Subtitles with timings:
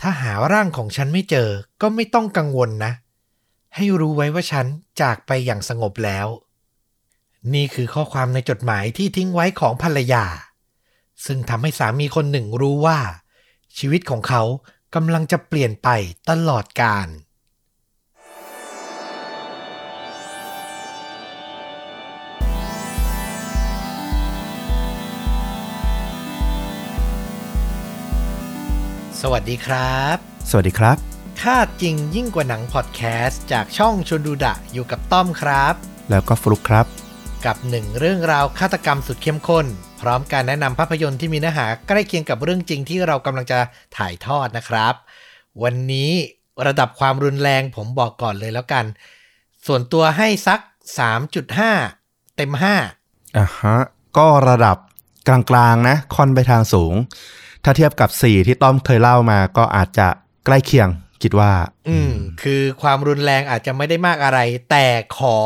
[0.00, 1.48] ถ้าหาร่างของฉันไม่เจอ
[1.80, 2.92] ก็ไม่ต้องกังวลนะ
[3.74, 4.66] ให้รู้ไว้ว่าฉัน
[5.00, 6.26] จากไปอย่างสงบแล้ว
[7.54, 10.24] นี่คือข้อความในจดหมายที่ทิ้งไว้ของภรรยา
[11.26, 12.98] ซึ่งทำให้สามีคนหนึ่งรู้ว่า
[13.78, 14.42] ชีวิตของเขา
[14.94, 15.88] กำลังจะเปลี่ยนไป
[16.30, 17.08] ตลอดกาล
[29.24, 30.16] สวัสดีครับ
[30.50, 30.96] สวัสดีครับ
[31.42, 35.74] ค่าจริงยิ่งกว่าหนังพอดแคสต์จากช่องชวนดูดะอยู่กับต้อมครับ
[36.10, 36.86] แล้วก็ฟลุกครับ
[37.46, 39.66] กับหนึ่งเรื่องราวฆาตกรรมสุดเข้มข้น
[40.00, 43.58] พร้อมการแนะนำภาพยนตร์ที่มีเนื้อหาใกล้เคียงกับเรื่องจริงที่เรากำลังจะ
[43.96, 44.94] ถ่ายทอดนะครับ
[45.62, 46.12] วันนี้
[46.66, 48.84] ระดับความรุนแรงผมบอกก่อนเลยแล้วกัน
[49.66, 50.60] ส่วนตัวให้สัก
[51.48, 52.52] 3.5 เต็ม
[52.94, 53.76] 5อะฮะ
[54.18, 54.76] ก็ระดับ
[55.28, 56.94] กลางๆนะ ค่อนไปทางสูง
[57.64, 60.08] ถ้าเทียบกับ 4 ที่ต้อมเคยเล่ามาก็อาจจะ
[60.46, 60.88] ใกล้เคียง
[61.22, 61.52] คิดว่า
[61.88, 62.12] อืม
[62.42, 64.38] คือความรุนแรงอาจจะไม่ได้มากอะไร
[64.70, 64.86] แต่
[65.18, 65.36] ขอ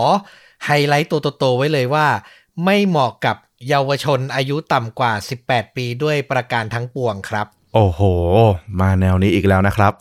[0.64, 2.06] ไฮไลท์ตัวโตๆไว้เลยว่า
[2.64, 3.36] ไม่เหมาะกับ
[3.68, 5.12] เยาวชนอายุต่ำกว่า
[5.44, 8.00] 18 ปีด้วยประการทั้งปวงครับ โอ้โห
[8.80, 9.92] มาแนวนี้อีกแล้วนะครับ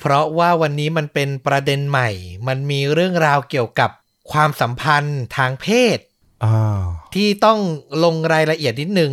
[0.00, 2.10] เพราะว่าวันนี้มันเป็นประเด็นใหม่
[2.48, 3.90] มันมีเรื่องราวเกี่ยวกับ
[4.32, 5.66] ความสัมพันธ์ทางเพ
[5.96, 5.98] ศ
[6.44, 6.82] อ้าว
[7.14, 7.58] ที่ต้อง
[8.04, 9.10] ลงรายละเอียดนิดนึง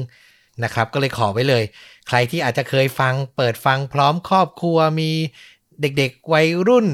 [0.64, 1.64] นะครับ ก็เลยขอไว้เลย
[2.08, 5.12] ใครที่อาจจะเคยฟังเปิดฟังพร้อมครอบครัวมี
[5.82, 6.88] เด็กๆวัยรุ่น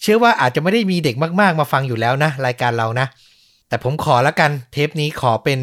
[0.00, 3.06] เชื่อว่าอาจจะไม่ได้มีเด็กมากๆ มาฟังอยู่แล้วนะ รายการเรานะ
[3.68, 5.60] แต่ผมขอแล้วกันเทปนี้ขอเป็น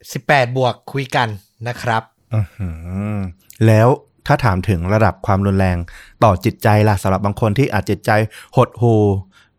[0.00, 1.28] 18 บวกคุยกัน
[1.68, 2.02] นะครับ
[2.34, 2.68] อื้อหื
[3.14, 3.18] อ
[3.66, 3.88] แล้ว
[4.26, 5.78] ถ้าถามถึงระดับความรุนแรง
[6.24, 8.10] ต่อจิตใจล่ะสำหรับบางคนที่อาจจิตใจ
[8.56, 8.94] หดหู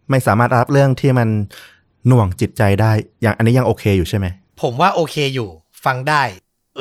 [0.09, 1.29] ไม่สามารถรับเรื่องที่มัน
[2.07, 4.25] หน่วงจิตใจได้ อย่างอันนี้ยังโอเคอยู่ใช่ไหม
[4.61, 5.49] ผมว่าโอเคอยู่
[5.85, 6.23] ฟังได้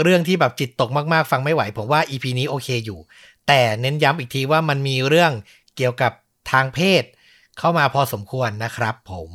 [0.03, 2.99] เรื่องที่แบบจิตตกมากๆ ฟังไม่ไหว ผมว่า EP นี้โอเคอยู่
[3.49, 5.33] แต่เน้นย้ำอีกทีว่ามันมีเรื่อง
[5.77, 6.13] เกี่ยวกับ
[6.51, 7.05] ทางเพศ
[7.59, 9.31] เข้ามาพอสมควรนะครับผม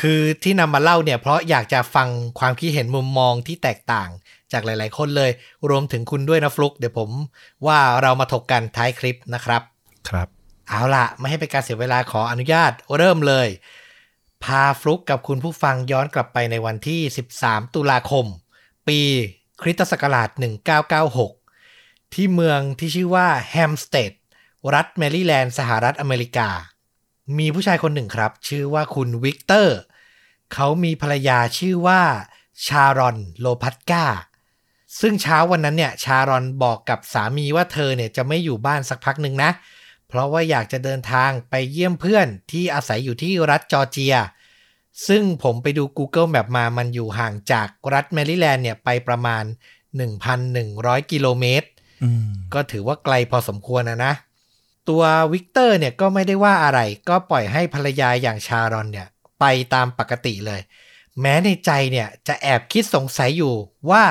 [0.00, 4.10] คือที่นำมาเล่าเนี่ยเพราะอยากจะฟังความคิดเห็นมุมมองที่แตกต่าง
[4.52, 5.30] จากหลาย ๆ คนเลย
[5.70, 7.10] รวมถึงคุณด้วยนะฟลุกเดี๋ยวผม
[7.66, 9.62] ว่าเรามาถกกันท้ายคลิปนะครับ
[10.08, 10.28] ครับ
[10.68, 13.48] เอาล่ะไม่ให้เป็นการเสียเวลาขออนุญาตเริ่มเลย
[14.44, 17.00] พาฟลุกกับคุณผู้ฟังย้อนกลับไปในวันที่
[17.36, 18.26] 13 ตุลาคม
[18.88, 19.00] ปี
[19.60, 20.28] คริสตศักราช
[21.42, 24.12] 1996 ที่เมืองที่ชื่อว่าแฮมสเตด
[24.74, 26.48] รัฐแมริแลนด์สหรัฐอเมริกา
[27.38, 29.78] มีผู้ชายคนหนึ่งครับ ชื่อว่าคุณวิกเตอร์
[30.54, 32.02] เขามีภรรยาชื่อว่า
[32.66, 34.04] ชารอนโลพัตกา
[35.00, 39.50] ซึ่งเช้าวันนั้นเนี่ยชารอนบอกกับสามีว่าเธอเนี่ยจะไม่อยู่บ้านสักพักหนึ่งนะ
[40.08, 44.14] เพราะว่าอยากจะเดินทางไปเยี่ยมเพื่อนที่อาศัยอยู่ที่รัฐจอร์เจีย
[45.08, 49.44] ซึ่งผมไปดู Google Map มามันอยู่ห่างจากรัฐแมริแลนด์เนี่ยไปประมาณ
[50.26, 51.68] 1,100 กิโลเมตร
[52.02, 54.14] อืมก็ถือว่าไกลพอสมควรนะนะ
[54.88, 59.08] ตัววิกเตอร์เนี่ยก็ไม่ได้ว่าอะไร ก็ปล่อยให้ภรรยาอย่างชารอนเนี่ย
[59.40, 59.44] ไป
[59.74, 60.60] ตามปกติเลย
[61.20, 63.54] แม้ในใจเนี่ยจะแอบคิดสงสัยอยู่
[63.90, 64.04] ว่า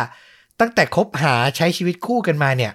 [0.60, 2.74] ตั้งแต่คบหาใช้ชีวิตคู่กันมาเนี่ย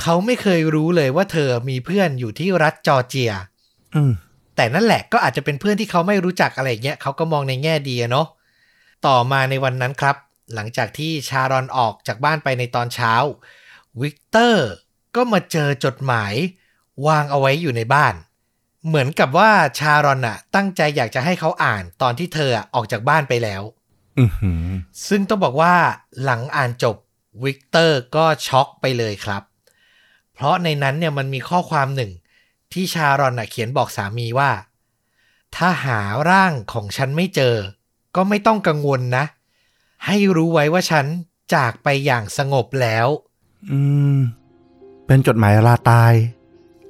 [0.00, 3.32] เขาไม่เคยรู้เลยว่าเธอมีเพื่อนอยู่ที่รัฐจอร์เจีย
[3.94, 4.12] อืม
[4.56, 8.26] แต่นั่นแหละก็อาจจะเป็นเพื่อนที่เขาไม่รู้จักอะไรอย่างเงี้ยเขาก็มองในแง่ดีอะเนาะ
[9.06, 10.16] ต่อมาในวันนั้นครับ
[10.54, 13.14] หลังจากที่ชารอนออกจากบ้านไปในตอนเช้า
[14.00, 14.68] วิกเตอร์
[15.16, 16.34] ก็มาเจอจดหมาย
[17.06, 18.14] วางเอาไว้อยู่ในบ้าน
[18.86, 23.62] เหมือนกับว่าชารอนอะตั้งใจอยากจะให้เขาอ่านตอนที่เธออะออกจากบ้านไปแล้ว
[24.18, 24.64] อือหือ
[25.08, 25.74] ซึ่งต้องบอกว่า
[26.22, 26.96] หลังอ่านจบ
[27.44, 29.42] วิกเตอร์ก็ช็อกไปเลยครับ
[30.34, 32.10] เพราะในนั้นเนี่ยมันมีข้อความหนึ่ง
[32.76, 34.50] ที่ชารอนน่ะเขียนบอกสามีว่า
[35.56, 36.00] ถ้าหา
[36.30, 37.56] ร่างของฉันไม่เจอ
[38.16, 39.24] ก็ไม่ต้องกังวลนะ
[40.06, 41.06] ให้รู้ไว้ว่าฉัน
[41.54, 43.06] จากไปอย่างสงบแล้ว
[43.70, 43.80] อื
[44.16, 44.18] ม
[45.06, 46.14] เป็นจดหมายลาตาย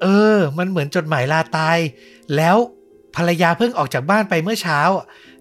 [0.01, 1.77] เออ มันเหมือนจดหมายลาตาย
[2.35, 2.55] แล้ว
[3.15, 4.79] ภรรยาเพิ่งออกจากบ้านไปเมื่อเช้า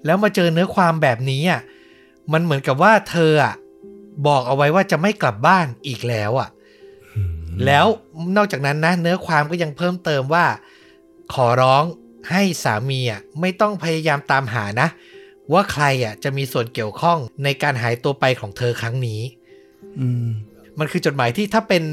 [0.04, 1.60] แล้วมาเจอเนื้อความแบบนี้อะ
[2.32, 3.54] มันเหมือนกับว่าเธออะ
[4.26, 6.48] บอกเอาไว้ว่าจะไม่กลับบ้านอีกแล้วอะ
[7.66, 7.86] แล้ว
[8.36, 10.44] นอกจากนั้นนะ เนื้อความก็ยังเพิ่มเติมว่า
[11.34, 11.84] ขอร้อง
[12.30, 14.88] ให้สามีอะไม่ต้องพยายามตามหานะ
[15.52, 19.20] ว่าใครอะจะมีส่วนเกี่ยวข้องในการหายตัวไปของเธอครั้งนี้
[20.00, 20.26] อืม
[20.78, 21.84] มันคือจดหมายที่ถ้าเป็น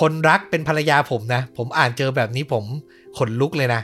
[0.00, 2.64] คนรักเป็นภรรยาผมนะ ผมอ่านเจอแบบนี้ผม
[3.18, 3.82] ขนลุกเลยนะ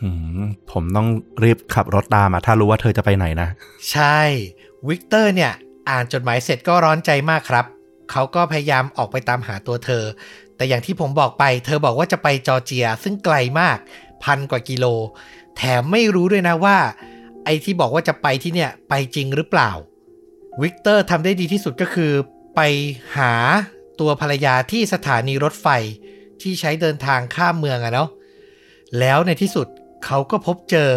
[0.00, 0.42] หืม
[0.72, 1.08] ผมต้อง
[1.42, 3.48] รีบขับรถตามอะถ้ารู้ว่าเธอจะไปไหนนะ
[3.92, 4.18] ใช่
[4.88, 5.52] วิกเตอร์เนี่ย
[5.90, 7.64] อ่านจดหมายเสร็จก็ร้อนใจมากครับ
[8.10, 10.04] เขาก็พยายามออกไปตามหาตัวเธอ
[10.56, 13.78] แต่อย่างที่ผมบอกไป เธอบอกว่าจะไปจอร์เจีย ซึ่งไกลมาก
[14.24, 14.84] พันกว่ากิโล
[15.56, 16.78] แถมไม่รู้ด้วยนะว่า
[17.44, 19.70] ไอ้ที่บอกว่าจะไปที่เนี่ย ไปจริงหรือเปล่า
[20.62, 22.12] วิกเตอร์ทำได้ดีที่สุดก็คือ
[22.56, 22.60] ไป
[23.16, 23.32] หา
[24.00, 25.68] ตัวภรรยาที่สถานีรถไฟ
[26.42, 28.08] ที่ใช้เดินทางข้ามเมืองอะเนาะ
[28.98, 29.66] แล้วในที่สุด
[30.04, 30.88] เขาก็พบเจอ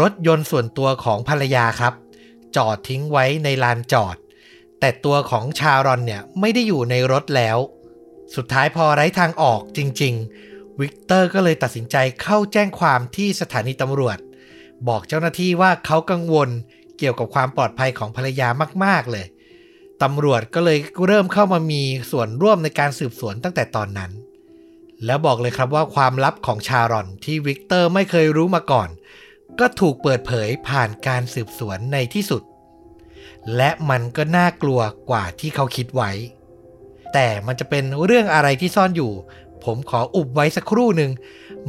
[0.00, 1.94] รถยนต์ส่วนตัวของภรรยาครับ
[2.56, 4.16] จอดทิ้งไว้ในลานจอด
[4.84, 7.58] แต่ตัวของชารอนเนี่ยไม่ได้อยู่ในรถแล้ว
[8.36, 10.14] สุดท้ายพอไร้ทางออกจริง
[10.46, 14.18] ๆ วิกเตอร์ก็เลยตัดสินใจเข้าแจ้งความที่สถานีตำรวจ
[14.88, 16.48] บอกเจ้าหน้าที่ว่าเขากังวล
[16.98, 18.48] เกี่ยวกับความปลอดภัยของภรรยา
[18.84, 19.26] มาก ๆ เลย
[20.02, 24.10] ตำรวจก็เลยเริ่มเข้ามามีส่วนร่วมในการสืบสวนตั้งแต่ตอนนั้น
[25.04, 28.88] แล้วบอกเลยครับว่าความลับของชารอนที่วิกเตอร์ไม่เคยรู้มาก่อน
[29.60, 32.42] ก็ถูกเปิดเผยผ่านการสืบสวนในที่สุด
[33.56, 34.80] และมันก็น่ากลัว
[35.10, 36.10] กว่าที่เขาคิดไว้
[37.12, 39.12] แต่มันจะเป็นเรื่องอะไรที่ซ่อนอยู่
[39.64, 41.10] ผมขออุบไว้สักครู่หนึ่ง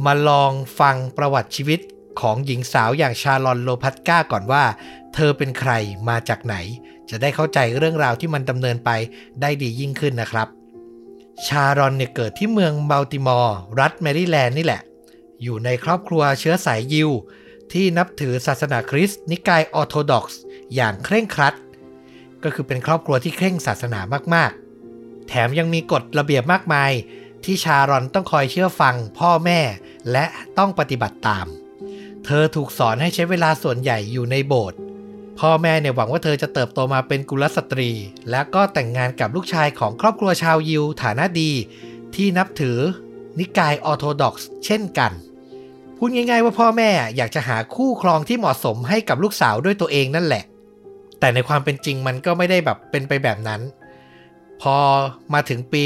[0.04, 1.80] มาลองฟังประวัติชีวิต
[2.20, 4.64] ของหญิงสาวอย่างชาลอนโลพัตกาก่อนว่า
[5.14, 5.72] เธอเป็นใคร
[6.08, 6.56] มาจากไหน
[7.10, 8.90] จะได้เข้าใจเรื่องราวที่มันดำเนินไป
[9.40, 10.48] ได้ดียิ่งขึ้นนะครับ
[11.46, 14.82] ชารอนเนี่ยเกิดที่เมืองบัลติมอร์รัฐแมริแลนด์นี่แหละ
[15.42, 17.10] อยู่ในครอบครัวเชื้อสายยิว
[17.72, 20.40] ที่นับถือศาสนาคริสต์นิกายออร์โธดอกซ์
[20.74, 21.54] อย่างเคร่งครัด
[22.44, 24.00] ก็คือเป็นครอบครัวที่เคร่งศาสนา
[24.34, 26.92] มากๆ แถมยังมีกฎระเบียบมากมาย
[27.44, 29.60] ที่ชารอนต้องคอยเชื่อฟังพ่อแม่
[30.12, 30.24] และ
[30.58, 31.46] ต้องปฏิบัติตาม
[32.24, 34.78] เธอถูกสอนให้ใช้เวลาส่วนใหญ่อยู่ในโบสถ์
[35.40, 37.90] พ่อแม่เนี่ยหวังว่าเธอจะเติบโตมาเป็นกุลสตรี
[38.30, 41.50] และก็แต่งงานกับลูกชายของครอบครัวชาวยิวฐานะดี
[42.14, 42.78] ที่นับถือ
[43.38, 45.12] นิกายออโธดอกซ์เช่นกัน
[45.96, 50.44] พูดง่ายๆว่าพ่อแม่อยากจะหาคู่ครองที่เหมาะสมให้กับลูกสาวด้วยตัวเองนั่นแหละ
[51.20, 53.60] แต่ในความเป็นจริงมันก็ไม่ได้แบบเป็นไปแบบนั้น
[54.62, 54.76] พอ
[55.34, 55.84] มาถึงปี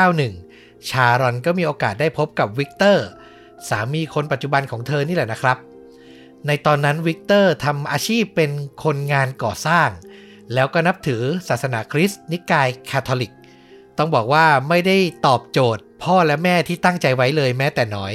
[0.00, 3.06] 1991 ชารอนก็มีโอกาสได้พบกับวิกเตอร์
[3.68, 5.58] สามีคนปัจจุบันของเธอนี่แหละนะครับ
[6.46, 8.50] ในตอนนั้นวิกเตอร์ทำอาชีพเป็น
[8.84, 9.88] คนงานก่อสร้าง
[10.54, 13.32] แล้วก็นับถือศาสนาคริสต์นิกายคาทอลิก
[13.98, 14.96] ต้องบอกว่าไม่ได้
[15.26, 18.12] ตอบโจทย์ พ่อและแม่ที่ตั้งใจไว้เลยแม้แต่น้อย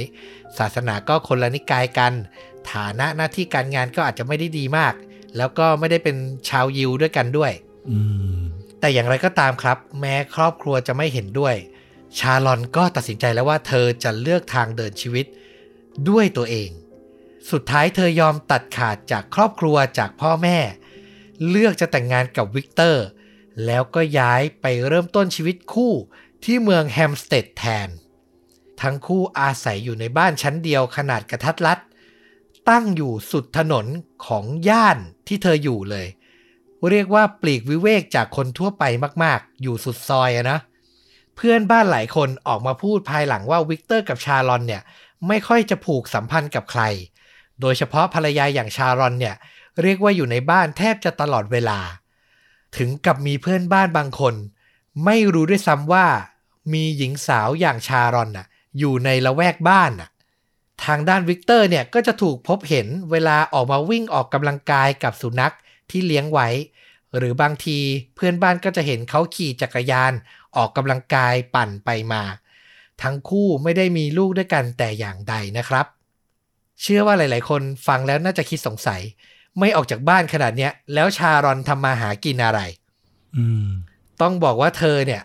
[0.58, 2.12] ศาสนาก็คนละนิกายกัน
[2.72, 4.94] ฐานะหน้าที่การงานก็อาจจะไม่ได้ดีมาก
[5.36, 6.16] แล้วก็ไม่ได้เป็น
[6.48, 7.52] ชาวยิวด้วยกันด้วย
[7.90, 7.98] อื
[8.36, 8.38] ม
[8.80, 11.54] แต่อย่างไรก็ตามครับ แม้ครอบครัวจะไม่เห็นด้วย
[12.18, 15.26] ชารอนก็ตัดสินใจแล้วว่าเธอจะเลือกทางเดินชีวิต
[16.08, 16.70] ด้วยตัวเอง
[17.50, 20.58] สุดท้ายเธอยอมตัดขาดจากครอบครัวจากพ่อแม่
[21.48, 23.04] เลือกจะแต่งงานกับวิกเตอร์
[23.66, 25.92] แล้วก็ย้ายไปเริ่มต้นชีวิตคู่
[26.44, 27.88] ที่เมืองแฮมสเตดแทน
[28.82, 31.78] ทั้งคู่อาศัยอยู่ในบ้านชั้นเดียวขนาดกะทัดรัด
[32.70, 33.86] ตั้งอยู่สุดถนน
[34.26, 36.06] ของย่านที่เธออยู่เลย
[36.90, 38.84] เรียกว่าปลีกวิเวกจากคนทั่วไป
[39.22, 40.58] มาก ๆ อยู่สุดซอยอะนะ
[41.36, 44.82] เพื่อนบ้านหลายคนออกมาพูดภายหลังว่าวิกเตอร์กับชารอนเนี่ย
[45.28, 46.82] ไม่ค่อยจะผูกสัมพันธ์กับใคร
[47.60, 49.34] โดยเฉพาะภรรยาอย่างชารอนเนี่ย
[49.82, 51.80] เรียกว่าอยู่ในบ้านแทบจะตลอดเวลา
[52.76, 54.34] ถึงกับมีเพื่อนบ้านบางคน
[55.04, 56.06] ไม่รู้ด้วยซ้ำว่า
[56.72, 58.46] มีหญิงสาวอย่างชารอนน่ะ
[58.78, 60.08] อยู่ในละแวกบ้านน่ะ
[60.84, 65.54] ทางด้านวิกเตอร์เนี่ยก็จะถูกพบเห็นเวลาออกมาวิ่งออกกำลังกายกับสุนัข
[65.90, 66.48] ที่เลี้ยงไว้
[67.16, 67.78] หรือบางที
[68.14, 70.12] เพื่อนบ้านก็จะเห็นเขาขี่จักรยาน
[70.56, 72.22] ออกกำลังกายปั่นไปมา
[73.02, 75.86] ทั้งคู่ไม่ได้มีลูกด้วยกันแต่อย่างใดนะครับ
[76.82, 79.00] เชื่อว่าหลาย ๆ คนฟังแล้วน่าจะคิดสงสัย
[79.58, 82.60] ไม่ออกจากบ้านขนาดเนี้ยแล้วชารอนทำมาหากินอะไร
[83.36, 83.68] อืม
[84.20, 85.22] ต้องบอกว่าเธอเนี่ย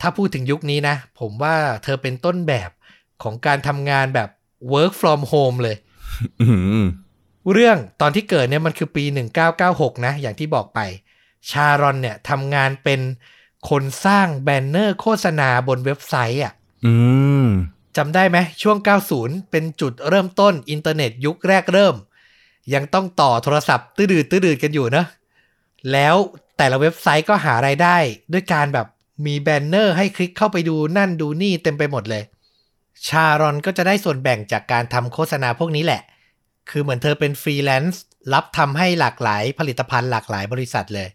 [0.00, 1.54] ถ้าพูดถึงยุคนี้นะ ผมว่า
[1.84, 2.70] เธอเป็นต้นแบบ
[3.22, 4.28] ของการทำงานแบบ
[4.72, 5.76] work from home เลย
[6.42, 6.46] อื
[6.82, 6.84] ม
[7.52, 9.04] เรื่องตอนที่เกิดเนี่ยมันคือปี
[9.54, 10.80] 1996 นะ อย่างที่บอกไป
[11.50, 13.00] ชารอนเนี่ยทำงานเป็น
[13.70, 16.52] คนสร้างแบนเนอร์โฆษณาบนเว็บไซต์อะ
[16.86, 16.94] อื
[17.44, 17.46] ม
[17.96, 18.76] จำได้ไหมช่วง
[19.14, 21.94] 90 เป็นจุดเริ่มต้นอินเทอร์เน็ตยุคแรกเริ่ม
[22.74, 25.04] ยังต้องต่อโทรศัพท์ตื้อดืดตื้อดืดกันอยู่นะ
[25.92, 26.16] แล้ว
[26.58, 27.96] แต่ละเว็บไซต์ก็หารายได้
[28.32, 28.86] ด้วยการแบบ
[29.26, 32.22] มีแบนเนอร์ให้คลิกเข้าไปดูนั่นดูนี่เต็มไปหมดเลย
[33.08, 36.02] ชารอนก็จะได้ส่วนแบ่งจากการทำโฆษณาพวกนี้แหละ
[36.70, 41.08] คือเหมือนเธอเป็นฟรีแลนซ์รับทำให้หลากหลายผลิตภัณฑ์หลากหลายบริษัทเลย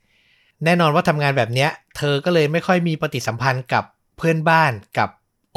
[0.63, 3.83] แน่นอนว่าทำงานแบบเนี้ย เธอก็เลยไม่ค่อยมีปฏิสัมพันธ์กับ
[4.17, 5.09] เพื่อนบ้านกับ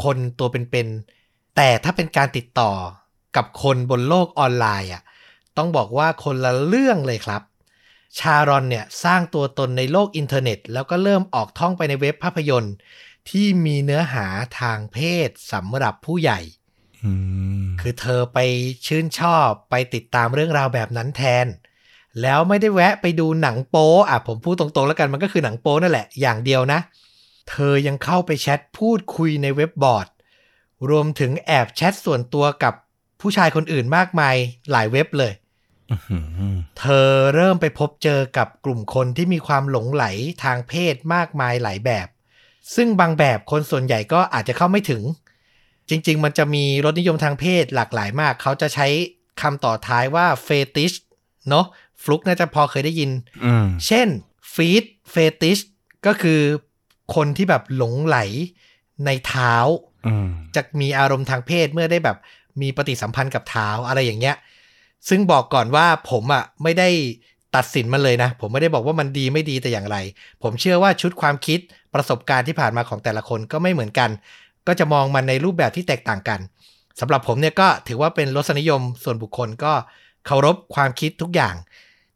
[0.05, 2.73] คนตัวเป็นๆ แต่ถ้าเป็นการติดต่อ
[3.37, 5.02] กับคนบนโลกออนไลน์อะ
[5.57, 7.43] ต้องบอกว่าคนละเรื่องเลยครับ
[8.19, 12.75] ชารอนเนี่ยสร้างตัวตนในโลกอินเทอร์เน็ต แล้วก็เริ่มออกท่องไปในเว็บภาพยนตร์
[13.31, 14.26] ที่มีเนื้อหา
[14.61, 16.41] ทางเพศสำหรับผู้ใหญ่
[17.05, 17.12] อื
[17.62, 18.38] มคือเธอไป
[18.87, 21.47] ชื่นชอบไปติดตามเรื่องราวแบบนั้นแทน
[22.23, 26.81] แล้วไม่ได้แวะไปดูหนังโป๊อะผมพูดตรงๆแล้วกันมันก็คือหนังโป๊นั่นแหละอย่างเดียวนะ
[27.50, 30.07] เธอยังเข้าไปแชทพูดคุยในเว็บบอร์ด
[30.91, 32.75] รวมถึงแอบแชทส่วนตัวกับ
[33.21, 34.37] ผู้ชายคนอื่นมากมาย
[34.71, 35.33] หลายเว็บเลย
[35.91, 35.97] อื
[36.55, 40.05] มเธอเริ่มไปพบเจอกับกลุ่มคนที่มีความหลงไหล
[40.43, 42.07] ทางเพศมากมายหลายแบบ
[42.75, 45.02] ซึ่งบางแบบคนส่วนใหญ่ก็อาจจะเข้าไม่ถึง
[45.90, 48.87] จจริง ๆ มันจะมีรสนิยมทางเพศหลากหลายมาก เขาจะใช้
[49.40, 50.92] คำต่อท้ายว่าเฟติช
[51.49, 51.66] เนาะ
[52.02, 53.11] ฟลุกน่าจะพอเคยได้ยิน
[53.45, 54.09] อืมเช่น
[54.54, 55.59] ฟีดเฟติช
[56.07, 56.40] ก็คือ
[57.14, 58.19] คนที่แบบหลงไหล
[59.07, 59.54] ในเท้า
[60.07, 62.16] อืมจะมีอารมณ์ทางเพศเมื่อได้แบบ
[62.61, 64.37] มีปฏิสัมพันธ์กับเท้าอะไรอย่างเงี้ย
[65.09, 66.88] ซึ่งบอกก่อนว่าผมอะไม่ได้
[67.57, 69.97] ตัดสินมันเลยนะ ผมไม่ได้บอกว่ามันดีไม่ดีแต่อย่างไร
[70.42, 71.61] ผมเชื่อว่าชุดความคิด
[71.94, 74.11] ประสบการณ์ที่ผ่านมาของแต่ละคนก็ไม่เหมือนกัน
[74.66, 76.40] ก็จะมองมันในรูปแบบที่แตกต่างกัน
[77.00, 79.72] สำหรับผมเนี่ยก็ถือว่าเป็นรสนิยมส่วนบุคคลก็
[80.26, 81.54] เคารพความคิดทุกอย่าง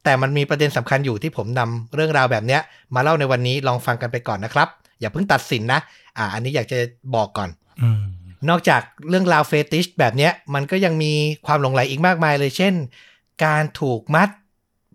[0.05, 2.61] แต่มันมีประเด็นสำคัญอยู่ที่ผมนำเรื่องราวแบบเนี้ย
[2.95, 4.69] มาเล่าในวันนี้ลองฟังกันไปก่อนนะครับ
[5.01, 5.81] อย่าเพิ่งตัดสินนะ
[6.17, 6.79] อ่า อันนี้อยากจะ
[7.15, 7.49] บอกก่อน
[7.83, 8.03] อืม
[8.49, 11.13] นอกจากเรื่องราวเฟติชแบบเนี้ยมันก็ยังมี
[11.47, 12.75] ความหลงไหลอีกมากมายเลย เช่น
[13.45, 14.29] การถูกมัด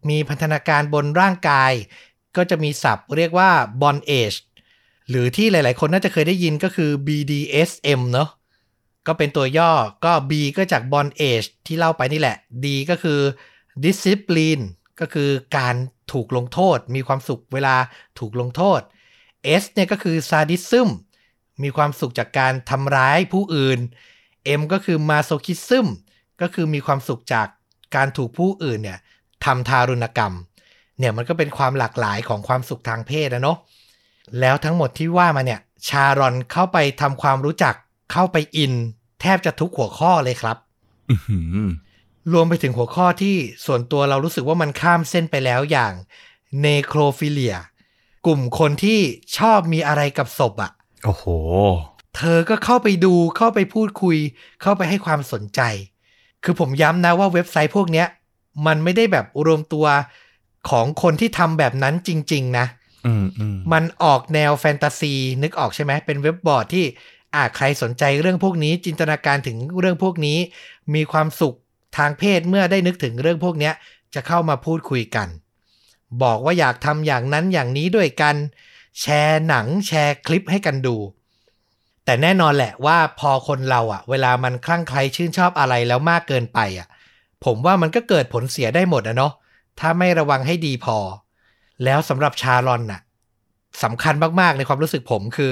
[0.10, 1.72] มีพันธนาการบนร่างกาย
[2.38, 3.50] ก็จะมีศัพท์เรียกว่า
[3.82, 4.38] bondage
[5.12, 8.30] หรือที่หลาย ๆ คนน่าจะเคยได้ยินก็คือ BDSM เนอะ
[9.08, 9.72] ก็เป็นตัวย่อ
[10.06, 13.20] ก็ B ก็จาก bondage ที่เล่าไปนี่แหละ D ก็คือ
[13.86, 14.64] discipline
[15.00, 15.76] ก็คือการ
[16.12, 17.76] ถูกลงโทษ มีความสุขเวลา
[18.20, 18.82] ถูกลงโทษ
[19.62, 20.88] S เนี่ยก็คือ sadism
[21.64, 23.80] มีความสุขจากการทำร้ายผู้อื่น
[24.60, 25.88] M ก็คือ masochism
[26.42, 27.48] ก็คือมีความสุขจาก
[27.96, 29.00] การถูกผู้อื่นเนี่ย
[29.46, 30.34] ทำทารุณกรรม
[31.00, 33.58] เนี่ยมันก็เป็นความหลากหลายของความสุขทางเพศนะเนาะ
[34.40, 37.76] แล้วทั้งหมดที่ว่ามาเนี่ย ชารอนเข้าไปทำความรู้จัก
[38.12, 38.74] เข้าไปอิน
[39.22, 40.58] แทบจะทุกหัวข้อเลยครับ
[41.10, 41.68] อื้อหือ
[42.34, 43.36] รวมไปถึงหัวข้อที่
[43.66, 45.94] ส่วนตัวเรารู้สึกว่ามันข้ามเส้นไปแล้วอย่าง
[46.62, 47.58] เนโครฟิเลีย
[48.26, 49.00] กลุ่มคนที่
[49.38, 50.72] ชอบมีอะไรกับศพอะ่ะ
[51.06, 51.26] โอ้โห
[52.16, 54.18] เธอก็เข้าไปดูเข้าไปพูดคุย
[54.62, 55.62] เข้าไปให้ความสนใจ
[56.44, 58.08] คือผมย้ำนะว่าเว็บไซต์พวกเนี้ย
[58.66, 59.86] มันไม่ได้แบบรวมตัว
[60.70, 62.81] ของคนที่ทำแบบนั้นจริง ๆ นะอื
[63.74, 66.86] มันออกแนวแฟนตาซี นึกออกใช่ไหมเป็นเว็บบอร์ดที่
[67.36, 70.38] อ่าใครสนใจเรื่องพวกนี้จินตนาการถึงเรื่องพวกนี้
[70.96, 71.58] มีความสุข
[71.98, 73.74] ทางเพศเมื่อได้นึกถึงเรื่องพวกเนี้ย
[74.14, 75.28] จะเข้ามาพูดคุยกัน
[76.24, 78.36] บอกว่าอยากทำอย่างนั้นอย่างนี้ด้วยกัน
[79.00, 80.96] แชร์หนังแชร์คลิปให้กันดู
[82.06, 86.88] แต่แน่นอนแหละว่าพอคนเราอะเวลามันคลั่งไคล้ชื่นชอบอะไรแล้วมากเกินไปอะ
[87.46, 89.34] ผมว่ามันก็เกิดผลเสียได้หมดอะเนาะ
[89.80, 90.98] ถ้าไม่ระวังให้ดีพอ
[91.84, 93.02] แล้วสำหรับชาลอนน่ะ
[93.84, 95.52] สำคัญมากๆในความรู้สึกผมคือ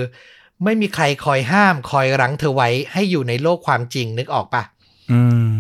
[0.64, 4.64] ไม่มีใครคอยห้ามคอยรั้งเธอไว้ให้อยู่ในโลกความจริงนึกออกปะ
[5.12, 5.22] อื
[5.52, 5.54] ม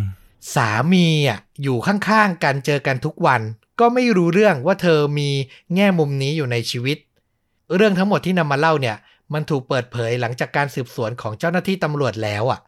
[0.55, 3.41] สามีอะอยู่ข้างๆกันเจอกันทุกวัน
[3.79, 5.29] ก็ไม่รู้เรื่องว่าเธอมี
[5.75, 6.97] แง่มุมนี้อยู่ในชีวิต
[7.75, 8.97] เรื่องทั้งหมดที่นำมาเล่าเนี่ย
[9.33, 12.59] มันถูกเปิดเผยหลังจากการสืบสวนของเจ้าหน้าที่ตำรวจแล้วอะ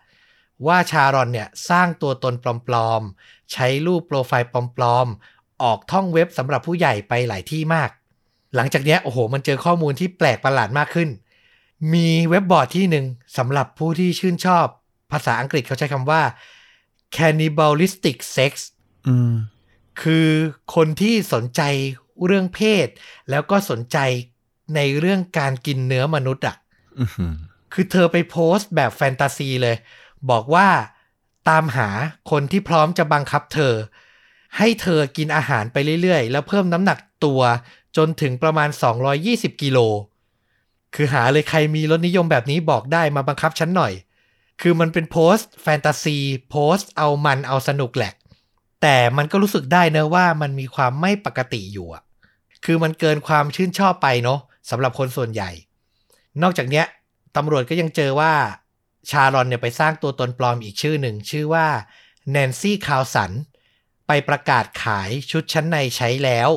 [0.67, 2.33] ว่าชารอนเนี่ยสร้างตัวตน
[2.67, 5.30] ปลอมๆ ใช้รูปโปรไฟล์ปลอมๆ
[5.63, 7.89] ออกท่องเว็บสำหรับผู้ใหญ่ไปหลายที่มาก
[8.55, 11.09] หลังจากเนี้ยโอ้โห มันเจอข้อมูลที่แปลกประหลาดมากขึ้น
[11.93, 13.05] มีเว็บบอร์ดที่หนึ่ง
[13.37, 14.65] สำหรับผู้ที่ชื่นชอบ
[15.11, 16.21] ภาษาอังกฤษเขาใช้คำว่า
[17.15, 18.53] cannibalistic sex
[19.07, 19.33] อืม
[20.01, 20.29] คือ
[20.75, 21.61] คนที่สนใจ
[22.25, 22.87] เรื่องเพศ
[23.29, 23.97] แล้วก็สนใจ
[24.75, 26.55] ในเรื่องการกินเนื้อมนุษย์อะ
[26.99, 27.33] อื้อหือ
[27.73, 29.75] คือเธอไปโพสต์แบบแฟนตาซีเลย
[30.31, 30.67] บอกว่า
[31.49, 31.89] ตามหา
[32.31, 33.73] คนที่พร้อมจะบังคับเธอ
[34.57, 37.41] ให้เธอกินอาหารไปเรื่อยๆ แล้วเพิ่มน้ำหนักตัว
[37.97, 38.69] จนถึงประมาณ
[39.15, 39.79] 220 กิโล
[40.95, 43.93] คือหาเลยใครมีรสนิยมแบบนี้บอกได้มาบังคับฉันหน่อย
[44.61, 46.17] คือมันเป็นโพสต์แฟนตาซี
[46.49, 48.13] โพสต์เอามันเอาสนุกแหละ
[48.81, 52.03] แต่มันก็รู้สึกได้เนะว่ามันมีความไม่ปกติอยู่อะ
[52.65, 54.39] คือมันเกินความชื่นชอบไปเนาะ
[54.69, 55.49] สำหรับคนส่วนใหญ่
[56.41, 56.85] นอกจากเนี้ย
[57.35, 58.33] ตำรวจก็ยังเจอว่า
[59.09, 61.67] ชารอนเนี่ยไปสร้างตัวตนปลอมอีกชื่อหนึ่ง ชื่อว่า
[62.31, 63.31] แนนซี่คาวสัน
[64.13, 66.49] ไปประกาศขายชุดชั้นในใช้แล้ว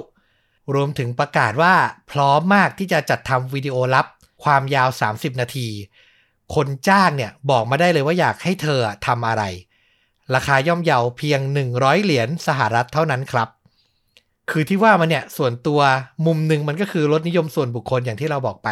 [0.74, 1.74] รวมถึงประกาศว่า
[2.10, 4.06] พร้อมมากที่จะจัดทำวิดีโอลับ
[4.44, 5.68] ความยาว 30 นาที
[6.54, 9.42] คนจ้างเนี่ยบอกมาได้เลยว่าอยากให้เธอทำอะไร
[10.34, 11.40] ราคาย่อมเยาเพียง
[11.72, 13.48] 100 เหรียญสหรัฐเท่านั้นครับ
[14.50, 15.80] คือที่ว่ามันเนี่ยส่วนตัว
[16.26, 18.68] มุมหนึ่งมันก็คือรสนิยมส่วนบุคคลอย่างที่เราบอกไป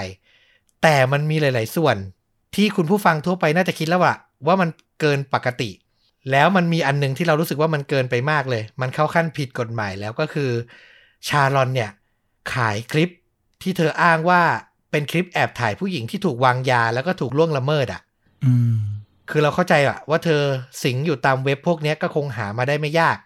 [0.82, 1.96] แต่มันมีหลาย ๆ ส่วน
[2.54, 4.14] ที่คุณผู้ฟังทั่วไปน่าจะคิดแล้วว่า
[4.46, 4.68] ว่ามัน
[5.00, 5.70] เกินปกติ
[6.30, 10.50] แล้วมันมีอันหนึงที่เรารู้สึกว่ามันเกินไปมากเลย มันเข้าขั้นผิดกฎหมายแล้วก็คือ
[11.28, 11.90] ชาลอนเนี่ย
[12.54, 13.10] ขายคลิป
[13.62, 14.42] ที่เธออ้างว่า
[14.90, 18.00] เป็นคลิปแอบถ่ายผู้หญิงที่ถูกวางยาแล้วก็ถูกล่วงละเมิดอะ
[18.44, 18.76] อืม
[19.30, 20.42] คือเราเข้าใจอะว่าเธอ
[20.82, 23.16] สิงอยู่ตามเว็บพวกเนี้ยก็คงหามาได้ไม่ยาก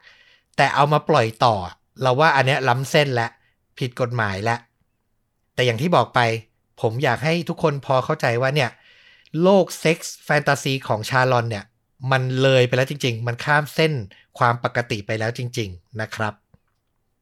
[0.57, 1.57] แต่เอามาปล่อยต่อ
[2.03, 3.29] เราว่าอันเนี้ยล้ำเส้นและ
[3.79, 4.57] ผิดกฎหมายและ
[5.55, 6.21] แต่อย่างที่บอกไป
[6.81, 8.71] ผมอยากให้ทุกคนพอเข้าใจว่าเนี่ย
[9.43, 11.65] โลกเซ็กส์แฟนตาซีของชาลอนเนี่ย
[12.13, 13.93] มันเลยไปแล้วจริง ๆ มันข้ามเส้น
[14.39, 16.35] ความปกติไปแล้วจริง ๆ นะครับ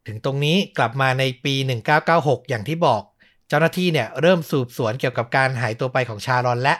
[0.06, 1.54] ถึงตรงนี้กลับมาในปี
[2.02, 3.02] 1996 อย่างที่บอก
[3.48, 6.74] เจ้าหน้าที่เนี่ยเริ่มสืบสวนเกี่ยวกับการหายตัวไปของชารอนและ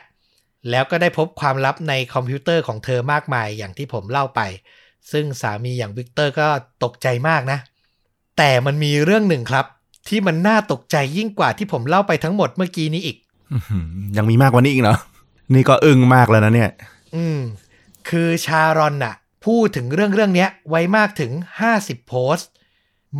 [0.70, 4.40] แล้วก็ได้พบความลับในคอมพิวเตอร์ของเธอมากมายอย่างที่ผมเล่าไป
[5.12, 6.46] ซึ่งสามีอย่างวิกเตอร์ก็
[6.84, 7.58] ตกใจมากนะ
[8.38, 9.66] แต่มันมีเรื่องหนึ่งครับ
[10.08, 13.16] ที่มันน่าตกใจยิ่งกว่าที่ผมเล่าไปทั้งหมดเมื่อกี้นี้อีก
[13.52, 13.84] อื้อหือ
[14.16, 14.98] ยังมีมากกว่านี้อีกเนาะ
[15.54, 16.70] นี่ก็อึ้งมากแล้วนะเนี่ย
[17.16, 17.38] อืม
[18.08, 19.14] คือชารอนน่ะ
[19.46, 21.32] พูดถึงเรื่องเรื่องเนี้ยไว้มากถึง
[21.70, 22.50] 50 โพสต์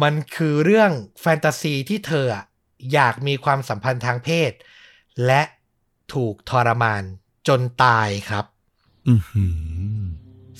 [0.03, 2.45] มันคือเรื่องแฟนตาซีที่เธออะ
[2.93, 4.53] อยากมีความสัมพันธ์ทางเพศ
[5.27, 5.43] และ
[6.15, 7.03] ถูกทรมาน
[7.49, 8.45] จนตายครับ
[9.09, 10.05] อือหือ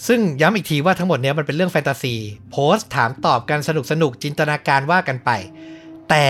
[0.07, 2.15] ซึ่งย้ำอีกทีว่าทั้งหมดเนี้ยมันเป็นเรื่องแฟนตาซี
[2.51, 5.31] โพสต์ถามตอบกันสนุกสนุกๆจินตนาการว่ากันไป
[6.11, 6.27] แต่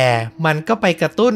[0.46, 1.34] มันก็ไปกระตุ้น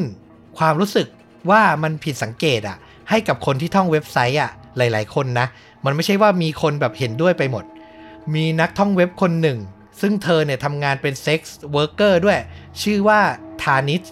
[0.58, 1.06] ความรู้สึก
[1.50, 2.76] ว่ามันผิดสังเกตอะ
[3.10, 5.46] ให้กับคนที่ท่องเว็บไซต์อะ หลาย ๆ คนนะ
[5.84, 7.64] มันไม่ใช่ว่ามีคนแบบเห็นด้วยไปหมด
[8.34, 9.58] มีนักท่องเว็บคนหนึ่ง
[10.00, 12.38] ซึ่งเธอเนี่ยทำงานเป็น sex worker ด้วย
[12.82, 13.20] ชื่อว่า
[13.62, 14.02] ทานิช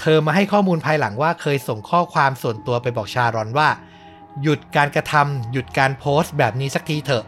[0.00, 3.68] เธอมาให้ข้อมูลภายหลังว่าเคยส่งข้อความส่วนตัวไปบอกชารอนว่า
[4.42, 7.24] หยุดการกระทำหยุดการโพสต์แบบนี้สักทีเถอะ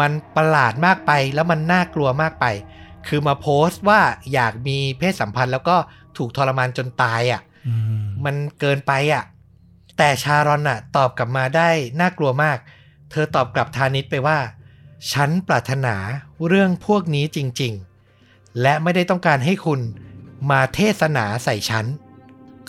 [0.00, 2.46] มันประหลาดมากไปแล้วมันน่ากลัวมากไป
[3.08, 4.00] คือมาโพสต์ว่า
[4.32, 5.76] อยากมีเพศสัมพันธ์แล้วก็
[6.16, 9.24] ถูกทรมานจนตายอะอืมมันเกินไปอะ
[9.98, 12.58] แต่ชารอนอะตอบกลับมาได้น่ากลัวมาก
[13.10, 14.38] เธอตอบกลับทานิชไปว่า
[15.12, 15.96] ฉันปรารถนา
[16.46, 19.80] เรื่องพวกนี้จริงๆ และไม่ได้ต้องการให้คุณ
[20.50, 21.86] มาเทศนาใส่ฉัน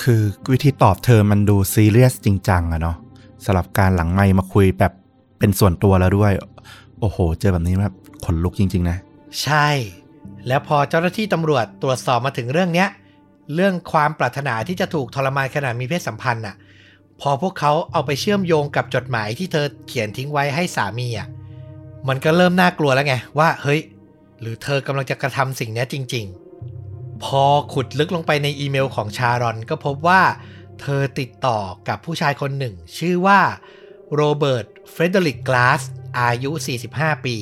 [0.02, 0.22] คือ
[0.52, 2.98] วิธีตอบเธอมันดูซีเรียสจริงจังอะเนาะ
[3.46, 4.94] สำหรับการหลังไมค์มาคุยแบบ
[5.40, 6.34] เป็นส่วนตัวแล้วด้วย
[7.00, 7.96] โอ้โห เจอแบบนี้แบบ
[8.26, 8.98] ขนลุกจริง ๆ นะ
[9.44, 9.68] ใช่
[10.48, 12.90] แล้วพอเจ้าหน้าที่ตำรวจตรวจสอบมาถึงเรื่องเนี้ย
[13.56, 16.56] เรื่องความปรารถนาที่จะถูกทรมานขณะมีเพศสัมพันธ์น่ะ
[17.22, 21.28] พอพวกเขาเอาไปเชื่อมโยงกับจดหมายที่เธอเขียนทิ้งไว้ให้สามีอะ
[22.08, 23.82] มันก็เริ่มน่ากลัวแล้วไง ว่าเฮ้ย
[24.42, 26.26] หรือเธอกำลังจะกระทำสิ่งนี้จริง
[26.76, 30.22] ๆ พอขุดลึกลงไปในอีเมลของชารอนก็พบว่า
[30.82, 33.42] เธอติดต่อกับผู้ชายคนหนึ่ง ชื่อว่า
[34.16, 35.82] โรเบิร์ตเฟรเดริกกลาส
[36.20, 36.52] อายุ
[36.90, 37.38] 45 ปี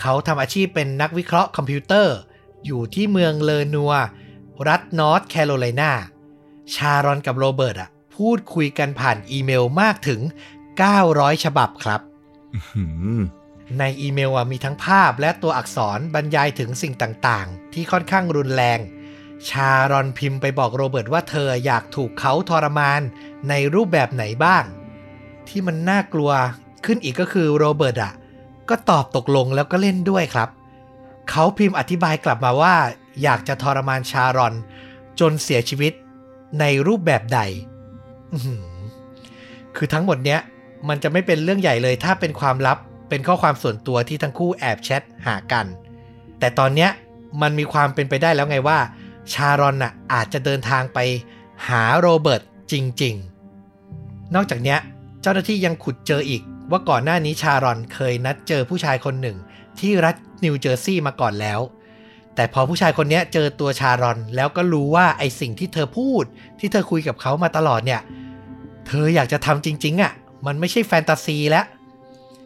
[0.00, 2.16] เขาทำอาชีพเป็นนักวิเคราะห์คอมพิวเตอร์
[2.66, 3.92] อยู่ที่เมืองเลนัว
[4.68, 5.92] รัฐนอร์ทแคโรไลนา
[6.74, 10.20] ชารอนกับโรเบิร์ตอะ พูดคุยกันผ่านอีเมลมากถึง
[10.82, 12.00] 900 ฉบับครับ
[12.72, 12.84] หื
[13.18, 13.20] ม
[13.78, 18.78] ในอีเมลอะมีทั้งภาพและตัวอักษรบรรยายถึงสิ่งต่างๆ ที่ค่อนข้างรุนแรง
[19.48, 23.00] ชารอนพิมพ์ไปบอกโรเบิร์ตว่าเธออยากถูกเขาทรมาน
[23.48, 24.64] ในรูปแบบไหนบ้าง
[25.48, 26.32] ที่มันน่ากลัว
[26.84, 28.12] ขึ้นอีกก็คือโรเบิร์ตอะ
[28.68, 30.48] ก็ตอบตกลงแล้วก็เล่นด้วยครับ
[31.30, 32.74] เขาพิมพ์อธิบายกลับมาว่า
[33.22, 34.54] อยากจะทรมานชารอน
[35.20, 35.92] จนเสียชีวิต
[36.60, 37.73] ในรูปแบบใดอื้อหือ
[39.76, 40.40] คือทั้งหมดเนี้ย
[40.88, 45.66] มันจะไม่เป็นเรื่องใหญ่เลย ถ้าเป็นความลับเป็นข้อความส่วนตัวที่ทั้งคู่แอบแชทหากัน
[46.38, 46.90] แต่ตอนเนี้ย
[47.42, 48.78] มันมีความเป็นไปได้แล้วไงว่า
[49.32, 50.98] ชารอนน่ะอาจจะเดินทางไป
[51.68, 52.42] หาโรเบิร์ต
[52.72, 53.14] จริง
[53.74, 54.78] ๆ นอกจากเนี้ย
[55.22, 59.36] เจ้าหน้าที่ยังขุดเจออีก ว่าก่อนหน้านี้ชารอนเคยนัดเจอผู้ชายคนหนึ่ง
[59.80, 61.60] ที่รัฐนิวเจอร์ซีย์มาก่อนแล้ว
[62.34, 66.24] แต่พอผู้ชายคนเนี้ยเจอตัวชารอนแล้วก็รู้ว่าไอสิ่งที่เธอพูด
[66.60, 68.00] ที่เธอคุยกับเขามาตลอดเนี่ย
[68.86, 70.12] เธออยากจะทำจริง ๆอะ
[70.46, 71.66] มันไม่ใช่แฟนตาซีแล้ว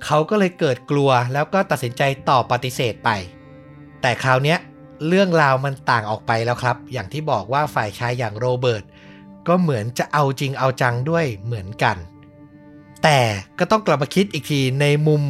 [0.05, 3.11] เขาก็เลยเกิดกลัวแล้วก็ตัดสินใจตอบปฏิเสธไป
[4.03, 4.59] แต่คราวเนี้ย
[5.09, 8.85] เรื่องราวมันต่างออกไปแล้วครับ อย่างที่บอกว่าฝ่ายชายอย่างโรเบิร์ต
[9.49, 11.97] ก็เหมือนจะเอาจริงเอาจังด้วยเหมือนกัน
[13.03, 13.19] แต่
[13.59, 15.23] ก็ต้องกลับมาคิดอีกทีในมุม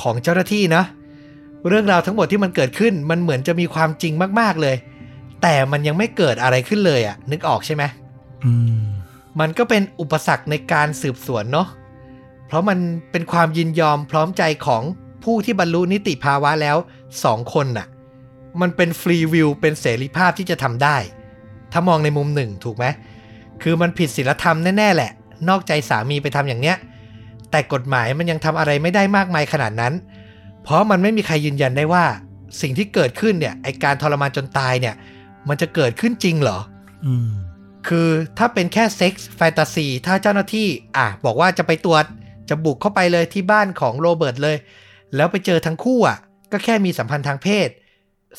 [0.00, 0.82] ของเจ้าหน้าที่นะ
[1.68, 4.76] เรื่องราวทั้งหมดที่มันเกิดขึ้นมันเหมือนจะมีความจริงมากๆเลย
[5.42, 7.82] แต่มันยังไม่เกิดอะไรขึ้นเลยอะนึกออกใช่ไหม
[8.44, 8.52] อื
[8.84, 8.95] ม
[9.40, 11.68] มันก็เป็นอุปสรรคในการสืบสวนเนาะ
[12.46, 12.78] เพราะมัน
[13.10, 14.82] เป็นความยินยอมพร้อมใจของ
[15.24, 16.76] ผู้ที่บรรลุนิติภาวะแล้ว
[17.24, 17.86] สองคนน่ะ
[18.60, 20.96] มันเป็นฟรีวิวเป็นเสรีภาพที่จะทำได้
[21.72, 22.84] ถ้ามองในมุมหนึ่งถูกไหม
[23.62, 25.10] คือมันผิดศีลธรรมแน่ ๆ แหละ
[25.48, 26.76] นอกใจสามีไปทำอย่างเนี้ย
[27.50, 29.94] แต่กฎหมายมันยังทำอะไรไม่ได้มากมายขนาดนั้น
[30.62, 32.04] เพราะมันไม่มีใครยืนยันได้ว่า
[32.60, 34.94] สิ่งที่เกิดขึ้นเนี่ยไอการทรมานจนตายเนี่ย
[35.48, 36.58] มันจะเกิดขึ้นจริงเหรอ
[37.06, 37.30] อืม
[37.88, 42.04] คือถ้าเป็นแค่เซ็กส์แฟนตาซีถ้าเจ้าหน้าที่อะบอกว่าจะไปตรวจ
[42.48, 44.56] จะบุกเข้าไปเลยที่บ้านของโรเบิร์ตเลย
[45.16, 46.18] แล้วไปเจอทั้งคู่อะ
[46.52, 47.68] ก็แค่มีสัมพันธ์ทางเพศ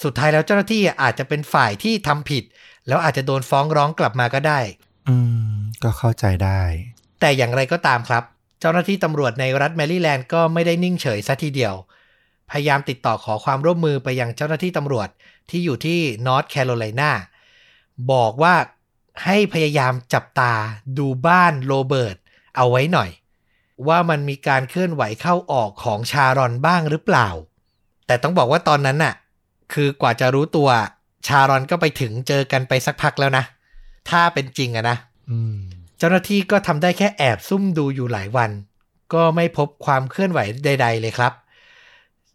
[0.04, 2.44] สุดท้ายแล้วเจ้าหน้าที่อาจจะเป็นฝ่ายที่ทำผิด
[2.88, 4.60] แล้วอาจจะโดนฟ้องร้องกลับมาก็ได้
[5.08, 5.16] อื
[5.52, 6.62] ม ก็เข้าใจได้
[7.20, 8.24] แต่อย่างไรก็ตามครับ
[8.60, 11.76] เจ้าหน้าที่ตำรวจในรัฐแมริแลนด์ก็ไม่ได้นิ่งเฉยซะทีเดียว
[12.52, 15.10] พยายามติดต่อขอความร่วมมือไปยังเจ้าหน้าที่ตำรวจ
[15.50, 17.12] ที่อยู่ที่นอร์ทแคโรไลนา
[18.12, 18.56] บอกว่า
[19.26, 20.54] ให้พยายามจับตา
[20.98, 22.18] ดูบ้านโรเบิร์ต
[22.56, 23.10] เอาไว้หน่อย
[23.88, 27.28] ว่ามันมีการเคลื่อนไหวเข้าออกของชารอนบ้างหรือเปล่า
[28.08, 29.14] แต่ต้องบอกว่าตอนนั้นน่ะ
[29.74, 30.70] คือกว่าจะรู้ตัว
[31.28, 33.44] ชารอนก็ไปถึงเจอกันไปสักพักแล้วนะ
[34.10, 34.98] ถ้าเป็นจริงอะนะ
[35.30, 35.58] อืม
[35.98, 38.52] เจ้าหน้าที่ก็ทำได้แค่แอบซุ่มดูอยู่หลายวัน
[39.14, 41.34] ก็ไม่พบความเคลื่อนไหวใด ๆ เลยครับ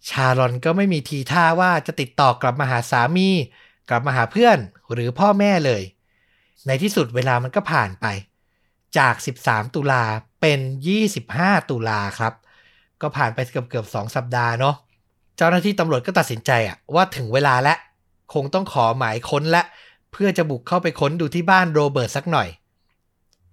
[0.08, 3.28] ชารอนก็ไม่มีทีท่าว่าจะติดต่อกลับมาหาสามี
[3.88, 4.58] กลับมาหาเพื่อน
[4.92, 5.82] หรือพ่อแม่เลย
[6.66, 8.06] ในที่สุดเวลามันก็ผ่านไป
[8.98, 10.02] จาก 13 ตุลา
[10.40, 10.60] เป็น
[11.14, 12.34] 25 ตุลาครับ
[13.02, 14.76] ก็ผ่านไปเกือบเกือบสองสัปดาห์เนาะ
[15.36, 17.78] เจ้าหน้าที่ตำรวจก็ตัดสินใจอะว่าถึงเวลาแล้ว
[18.34, 19.62] คงต้องขอหมายค้นและ
[20.12, 22.48] เพื่อจะบุกเข้าไปค้นดูที่บ้านโรเบิร์ตสักหน่อย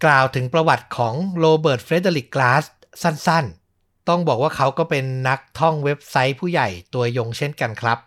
[0.04, 2.64] กล่าวถึงประวัติของโรเบิร์ตเฟรเดริกกลาส
[3.04, 8.00] สั้นๆ ต้องบอกว่าเขาก็เป็นนักท่องเว็บไซต์ผู้ใหญ่ตัวยงเช่นกันครับ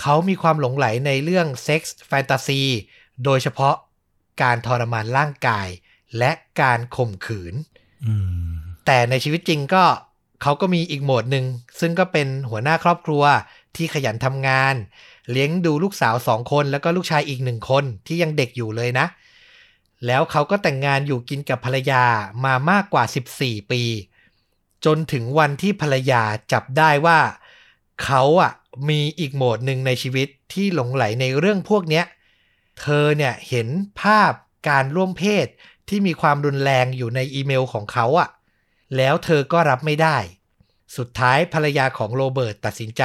[0.00, 2.60] เขามีความหลงใหลในเรื่องเซ็กส์แฟนตาซี
[3.24, 3.74] โดยเฉพาะ
[4.42, 5.68] การทรมานร่างกาย
[6.18, 7.54] และการข่มขืน
[8.06, 8.14] อื
[8.48, 8.54] ม
[8.86, 9.84] แต่ในชีวิตจริงก็
[10.42, 11.44] เขาก็มีอีกโหมดหนึ่ง
[11.80, 13.24] ซึ่งก็เป็นหัวหน้าครอบครัว
[13.76, 14.74] ที่ขยันทำงาน
[15.30, 19.06] เลี้ยงดูลูกสาวสองคนแล้วก็ลูกชายอีกหนึ่งคนที่ยังเด็กอยู่เลยนะ
[20.06, 22.04] แล้วเขาก็แต่งงานอยู่กินกับภรรยา
[22.44, 23.04] มามากกว่า
[23.36, 23.82] 14 ปี
[24.84, 26.22] จนถึงวันที่ภรรยา
[26.52, 27.18] จับได้ว่า
[28.04, 28.52] เขาอะ
[28.88, 32.04] มีอีกโหมดหนึ่งในชีวิตที่หลงไหลในเรื่องพวกเนี้ย
[32.80, 33.68] เธอเนี่ยเห็น
[34.00, 34.32] ภาพ
[34.68, 35.46] การร่วมเพศ
[35.88, 38.28] ที่มีความรุนแรงอยู่ในอีเมลของเขาอะ่ะ
[38.96, 40.16] แล้วเธอก็รับไม่ได้
[40.96, 43.02] สุดท้ายภรรยาของโรเบิร์ตตัดสินใจ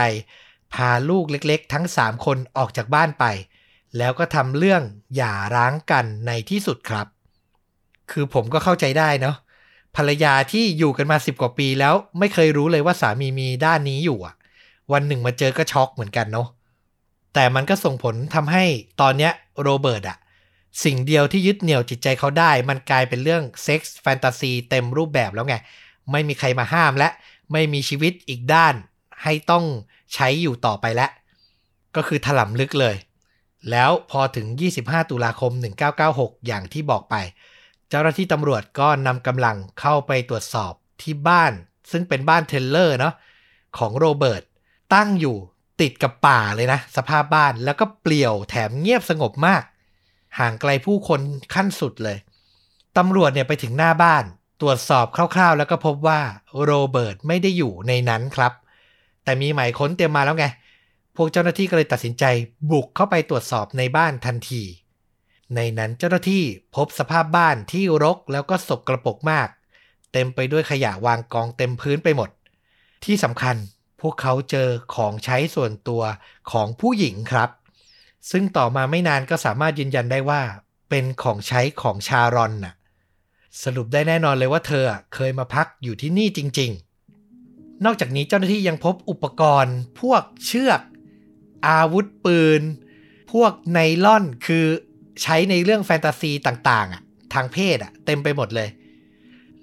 [0.74, 3.26] พาลูกเล็กๆ ทั้ง 3 คนออกจากบ้านไป
[3.98, 4.82] แล้วก็ทำเรื่อง
[5.16, 7.08] หย่าร้างกันในที่สุดครับ
[8.12, 9.36] คือผมก็เข้าใจได้เนาะ
[9.96, 14.36] ภรรยาที่อยู่กันมาสิบกว่าปีแล้วไม่เคยรู้เลยว่าสามีมีด้านนี้อยู่อะ
[14.92, 16.48] วันหนึ่งมาเจอก็ช็อกเหมือนกันเนาะ
[17.34, 18.63] แต่มันก็ส่งผลทำให้
[19.02, 19.32] ตอนเนี้ย
[19.63, 20.17] โรเบิร์ตอะ
[20.84, 25.56] สิ่งเดียวที่ยึดเหนี่ยวจิตใจเขาได้ มันกลายเป็นเรื่องเซ็กส์แฟนตาซีเต็มรูปแบบแล้วไง
[26.12, 27.10] ไม่มีใครมาห้ามและ
[27.52, 28.76] ไม่มีชีวิตอีกด้าน
[29.24, 29.65] ให้ต้อง
[30.13, 31.12] ใช้อยู่ต่อไปแล้ว
[31.96, 32.96] ก็คือถล่มลึกเลย
[33.72, 34.48] แล้วพอถึง
[34.80, 35.52] 25 ตุลาคม
[36.00, 37.15] 1996 อย่างที่บอกไป
[37.89, 41.54] เจ้าหน้าที่ตำรวจก็นำกำลังเข้าไปตรวจสอบที่บ้าน
[41.91, 43.13] ซึ่งเป็นบ้าน trailer เนาะ
[43.78, 44.43] ของโรเบิร์ต
[44.96, 45.38] ตั้งอยู่
[45.82, 49.64] ติดกับป่าเลยนะ สภาพบ้านแล้วก็เปลี่ยวแถมเงียบสงบมาก
[50.40, 51.22] ห่างไกลผู้คน
[51.54, 52.18] ขั้นสุดเลย
[52.98, 54.24] ตำรวจเนี่ยไปถึงหน้าบ้าน
[54.62, 55.06] ตรวจสอบ
[55.36, 56.22] คร่าวๆ แล้วก็พบว่า
[56.64, 58.54] โรเบิร์ตไม่ได้อยู่ในนั้นครับ
[59.24, 60.46] แต่มีหมายค้นเตรียมมาแล้วไง
[61.16, 62.24] พวกเจ้าหน้าที่ก็เลยตัดสินใจ
[62.72, 64.64] บุกเข้าไปตรวจสอบในบ้านทันที
[65.56, 66.44] ในนั้นเจ้าหน้าที่
[66.76, 69.48] พบสภาพบ้านที่รกแล้วก็สกระปกมาก
[70.14, 72.30] เต็มไปด้วยขยะวางกองเต็มพื้นไปหมด
[73.06, 73.56] ที่สำคัญ
[74.04, 76.02] พวกเขาเจอของใช้ส่วนตัว
[76.52, 77.50] ของผู้หญิงครับ
[78.32, 80.42] ซึ่งต่อมาไม่นานก็สามารถยืนยันได้ว่า
[80.89, 82.74] เป็นของใช้ของชารอนน่ะ
[83.63, 86.72] สรุปได้แน่นอนเลยว่าเธอเคยมาพักอยู่ที่นี่จริง
[87.28, 90.82] ๆ นอกจากนี้เจ้าหน้าที่ยังพบอุปกรณ์ พวกเชือก
[91.68, 92.62] อาวุธปืน
[93.34, 94.66] พวกไนล่อนคือ
[95.22, 97.02] ใช้ในเรื่องแฟนตาซีต่างๆอะ
[97.34, 98.70] ทางเพศอะเต็มไปหมดเลย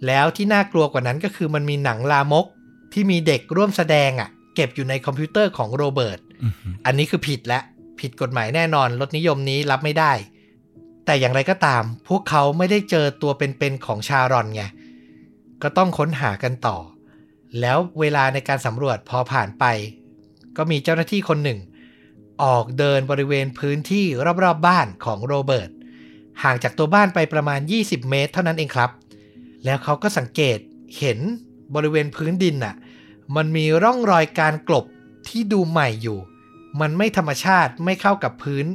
[0.06, 2.46] แล้วที่น่ากลัวกว่านั้นก็คือมันมีหนังลามก
[2.92, 7.60] ที่มีเด็กร่วมแสดงอะ เก็บอยู่ในคอมพิวเตอร์ของโรเบิร์ตอือหืออันนี้คือผิดและ
[8.00, 10.12] ผิดกฎหมายแน่นอนรสนิยมนี้รับไม่ได้
[11.04, 14.62] แต่อย่างไรก็ตาม พวกเขาไม่ได้เจอตัวเป็นๆของชารอนไง
[15.62, 16.78] ก็ต้องค้นหากันต่อ
[17.60, 19.64] แล้วเวลาในการสำรวจพอผ่านไป
[20.56, 21.58] ก็มีเจ้าหน้าที่คนหนึ่ง
[22.42, 25.70] ออกเดินบริเวณพื้นที่รอบๆบบ้านของโรเบิร์ต
[26.42, 28.90] ห่างจากตัวบ้านไปประมาณ 20 เมตร เท่านั้นเองครับ
[29.64, 30.58] แล้วเขาก็สังเกต
[30.98, 31.18] เห็น
[31.74, 32.74] บริเวณพื้นดินน่ะ
[33.36, 34.84] มันมีร่องรอยการกลบ
[35.28, 36.18] ที่ดูใหม่อยู่
[36.80, 38.66] มันไม่ธรรมชาติไม่เข้ากับพื้น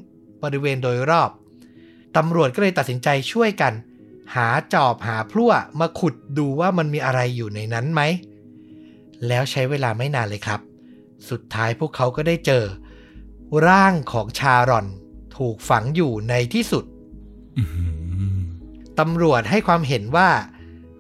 [0.44, 1.30] บริเวณโดยรอบ
[2.18, 3.74] ตำรวจก็เลยตัดสินใจช่วยกัน
[4.36, 8.02] หาจอบหาพลั่วมาขุดดูว่ามันมีอะไรอยู่ในนั้นไหม
[9.28, 10.60] แล้วใช้เวลาไม่นานเลยครับ
[11.30, 12.64] สุดท้ายพวกเขาก็ได้เจอ
[13.68, 14.88] ร่างของชารอน
[15.38, 16.86] ถูกฝังอยู่ในที่สุด
[17.58, 17.86] อื้อหื
[18.34, 18.38] อ
[19.00, 20.30] ตำรวจให้ความเห็นว่า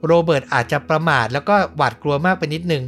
[0.06, 2.84] โรเบิร์ตอาจจะประมาทแล้วก็หวาดกลัวมากไปนิดนึง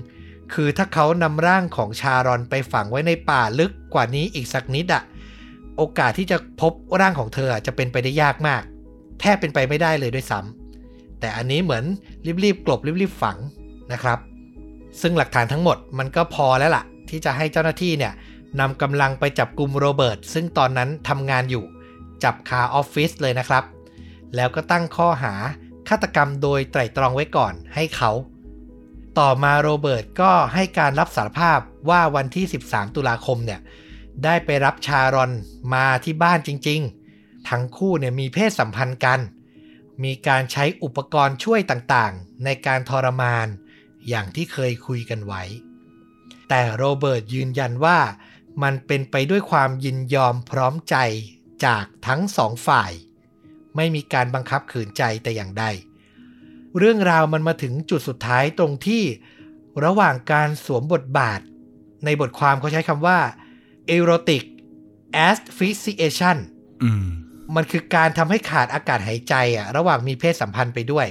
[0.54, 5.04] คือถ้าเขานำร่างของชารอนไปฝังไว้ในป่าลึกกว่านี้อีกสักนิดอะ
[5.78, 8.62] โอกาสที่จะพบร่างของเธอจะเป็นไปได้ยากมาก
[9.20, 11.84] แทบเป็นไปไม่ได้เลยด้วยซ้ำแต่อันนี้เหมือน
[12.44, 13.38] รีบๆกลบรีบๆฝัง
[13.94, 14.20] นะครับ
[15.02, 18.14] ซึ่งหลักฐานทั้งหมดมันก็พอแล้วล่ะ ที่จะให้เจ้าหน้าที่เนี่ย
[18.60, 21.64] นำกำลังไปจับกลุ่มโรเบิร์ตซึ่งตอนนั้นทำงานอยู่
[22.24, 23.64] จับคาออฟฟิศเลยนะครับ
[24.36, 25.34] แล้วก็ตั้งข้อหา
[25.90, 28.12] ฆาตกรรมโดยไตร่ตรองไว้ก่อนให้เขา
[29.20, 33.60] ต่อมาโรเบิร์ตก็ให้การรับสารภาพว่าวันที่ 13 ตุลาคมเนี่ย
[34.24, 35.32] ได้ไปรับชารอน
[35.74, 36.82] มาที่บ้านจริง
[37.16, 39.20] ๆ ทั้งคู่เนี่ยมีเพศสัมพันธ์กัน
[40.04, 43.48] มีการใช้อุปกรณ์ช่วยต่างๆ ในการทรมาน
[44.10, 45.44] อย่างที่เคยคุยกันไว้
[46.50, 48.00] แต่โรเบิร์ตยืนยันว่า
[48.64, 50.96] มันเป็นไปด้วยความยินยอมพร้อมใจ
[51.66, 52.92] จากทั้งสองฝ่าย
[53.78, 55.66] ไม่มีการบังคับขืนใจแต่อย่างใด
[56.78, 59.04] เรื่องราวมันมาถึงจุดสุดท้ายตรงที่
[59.86, 61.40] ระหว่างการสวมบทบาท
[62.06, 63.20] ในบทความเขาใช้คำว่า
[63.96, 64.44] erotic
[65.28, 66.38] asphyxiation
[66.84, 67.06] อืม
[67.56, 71.08] มันคือการทำให้ขาดอากาศหายใจอะระหว่างมีเพศสัมพันธ์ไปด้วย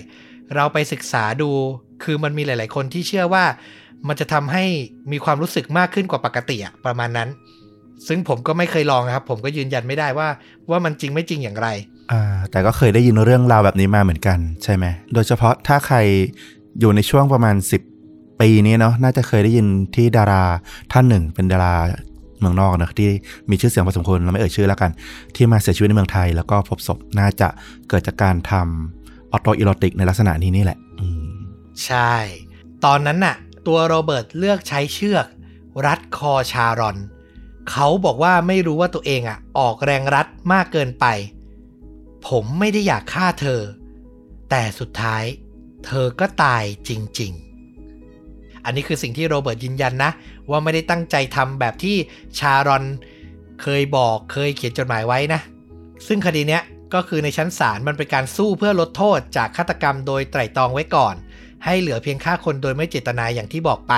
[0.55, 1.51] เราไปศึกษาดู
[2.05, 3.45] คือมันมีหลาย ๆ คนที่เชื่อว่า
[4.09, 4.65] มันจะทำให้
[5.13, 7.29] มีความรู้สึกมากขึ้นกว่าปกติอะประมาณนั้น
[8.09, 10.29] ซึ่งผมก็ไม่เคยลองนะครับ ผมก็ยืนยันไม่ได้ว่า
[10.71, 11.96] ว่ามันจริงไม่จริงอย่างไรอ่า
[12.51, 15.97] แต่ก็เคยได้ยินเรื่องราวแบบนี้มาเหมือนกันใช่ไหม โดยเฉพาะถ้าใคร
[16.81, 17.57] อยู่ในช่วงประมาณ
[17.99, 19.67] 10 ปีนี้เนาะน่าจะเคยได้ยิน
[19.97, 20.45] ที่ดารา
[20.93, 21.75] ท่านหนึ่ง เป็นดารา
[22.41, 23.11] เมืองนอกนะที่
[23.51, 24.91] มีชื่อเสียงพอสมควรเราไม่เอ่ยชื่อแล้วกัน
[25.35, 27.49] ที่มาเสียชีวิตในเมืองไทย แล้วก็พบศพน่าจะ
[27.89, 31.07] เกิดจากการทำออโตอิโรติกในลักษณะนี้นี่แหละอื
[31.85, 32.13] ใช่
[32.85, 35.27] ตอนนั้นน่ะ ตัวโรเบิร์ตเลือกใช้เชือก
[35.87, 36.97] รัดคอชารอน
[37.71, 41.07] เขาบอกว่าไม่รู้ว่าตัวเองอะ ออกแรงรัดมากเกินไป
[42.29, 43.61] ผมไม่ได้อยากฆ่าเธอ
[44.51, 45.25] แต่สุดท้าย
[45.87, 47.33] เธอก็ตายจริง
[47.99, 50.11] ๆ อันนี้คือสิ่งที่โรเบิร์ตยืนยันนะ
[50.51, 51.97] ว่าไม่ได้ตั้งใจทำแบบที่
[52.39, 52.85] ชารอน
[53.63, 55.41] เคยบอกเคยเขียนจดหมายไว้นะ
[56.07, 56.63] ซึ่งคดีเนี้ย
[56.95, 61.15] ก็คือในชั้นศาลมันเป็นการสู้เพื่อลดโทษจากฆาตกรรมโดยไตร่ตรองไว้ก่อน
[61.65, 63.95] ให้เหลือเพียงฆ่าคนโดยไม่เจตนาอย่างที่บอกไป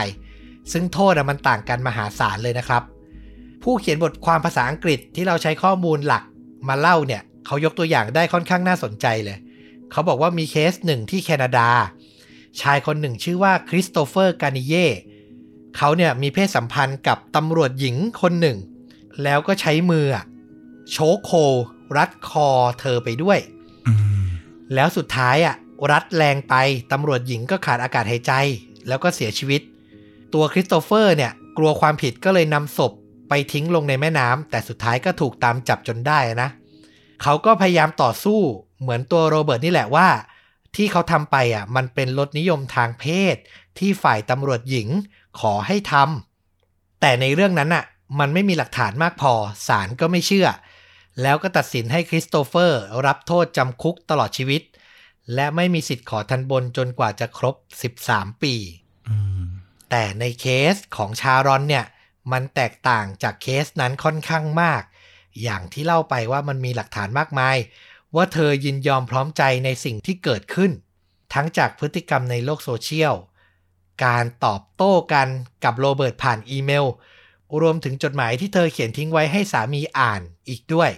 [0.73, 2.83] ซึ่งโทษอะมันต่างกันมหาศาลเลยนะครับ
[3.63, 6.23] ผู้เขียนบทความภาษาอังกฤษที่เราใช้ข้อมูลหลัก
[6.69, 9.39] มาเล่าเนี่ย เขายกตัวอย่างได้ค่อนข้างน่าสนใจเลย
[9.93, 11.69] เขาบอกว่ามีเคสหนึ่งที่แคนาดา
[12.61, 14.87] ชายคนหนึ่งชื่อว่าคริสโตเฟอร์กานิเย่
[15.77, 18.59] เขาเนี่ยมีเพศสัมพันธ์กับตำรวจหญิงคนหนึ่ง
[19.23, 20.25] แล้วก็ใช้มืออะ
[20.91, 21.33] choke คอ
[21.97, 22.49] รัดคอ
[22.81, 23.39] เธอไปด้วย
[23.87, 24.23] อืม
[24.75, 25.57] แล้วสุดท้ายอะ
[25.93, 26.55] รัดแรงไป
[26.93, 28.33] ตำรวจหญิงก็ขาดอากาศหายใจ
[28.89, 29.61] แล้วก็เสียชีวิต
[30.35, 32.93] ตัวคริสโตเฟอร์เนี่ยกลัวความผิดก็เลยนำศพ
[33.29, 36.51] ไปทิ้งลงในแม่น้ำแต่สุดท้ายก็ถูกตามจับจนได้นะ
[37.23, 38.41] เขาก็พยายามต่อสู้
[38.81, 40.09] เหมือนตัวโรเบิร์ตนี่แหละว่า
[40.77, 43.37] ที่เขาทำไปอะมันเป็นรสนิยมทางเพศ
[43.79, 44.89] ที่ฝ่ายตำรวจหญิง
[45.41, 47.85] ขอให้ทำแต่ในเรื่องนั้นอะ
[48.21, 49.33] มันไม่มีหลักฐานมากพอ
[49.69, 50.49] ศาลก็ไม่เชื่อ
[51.23, 54.63] แล้วก็ตัดสินให้คริสโตเฟอร์รับโทษจำคุกตลอดชีวิต
[55.35, 57.55] และไม่มีสิทธิ์ขอทันบนจนกว่าจะครบ
[57.99, 58.55] 13 ปี
[59.91, 61.85] แต่ในเคสของชารอนเนี่ย
[62.33, 64.83] มันแตกต่างจากเคสนั้นค่อนข้างมาก
[65.43, 67.57] อย่างที่เล่าไปว่ามันมีหลักฐานมากมาย
[68.15, 70.73] ว่าเธอยินยอมพร้อมใจในสิ่งที่เกิดขึ้น
[71.35, 73.15] ทั้งจากพฤติกรรมในโลกโซเชียล
[74.05, 75.29] การตอบโต้กัน
[75.65, 76.87] กับโรเบิร์ตผ่านอีเมล
[77.61, 80.91] รวมถึงจดหมายที่เธอเขียนทิ้งไว้ให้สามีอ่านอีกด้วย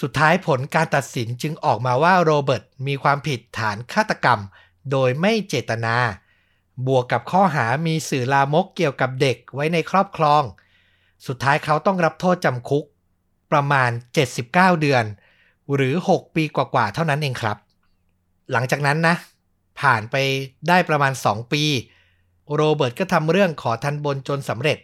[0.00, 4.40] สุดท้ายผลการตัดสินจึงออกมาว่าโรเบิร์ตมีความผิดฐานฆาตกรรม
[4.90, 5.96] โดยไม่เจตนา
[6.86, 10.42] บวกกับข้อหามีสื่อลามกเกี่ยวกับเด็กไว้ในครอบครอง
[11.26, 12.84] สุดท้ายเขาต้องรับโทษจำคุก
[13.52, 13.90] ประมาณ
[14.34, 15.04] 79 เดือน
[15.74, 17.56] หรือ 6 ปีกว่าๆเท่านั้นเองครับ
[18.52, 19.14] หลังจากนั้นนะ
[19.80, 20.16] ผ่านไป
[20.68, 21.64] ได้ประมาณ 2 ปี
[22.54, 24.78] โรเบิร์ตก็ทำเรื่องขอทันบนจนสำเร็จ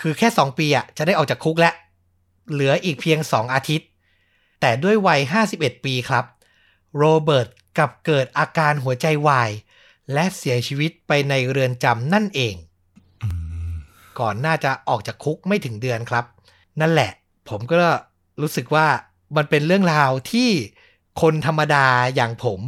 [0.00, 1.74] คือแค่ 2 ปีอะจะได้ออกจากคุกแล้ว
[2.52, 3.88] เหลืออีกเพียง 2 อาทิตย์
[4.60, 5.20] แต่ด้วยวัย
[5.52, 6.24] 51 ปีครับ
[6.96, 9.50] โรเบิร์ตกลับเกิดอาการหัวใจวาย
[10.12, 12.54] และเสียชีวิตไปในเรือนจำนั่นเอง
[13.22, 13.28] อื
[13.70, 13.72] ม
[14.18, 16.24] ก่อนน่าจะออกจากคุกไม่ถึงเดือนครับ
[16.80, 17.10] นั่นแหละ
[17.48, 17.76] ผมก็
[18.42, 18.86] รู้สึกว่า
[19.36, 20.50] มันเป็นเรื่องราวที่
[21.22, 22.60] คนธรรมดาอย่างผม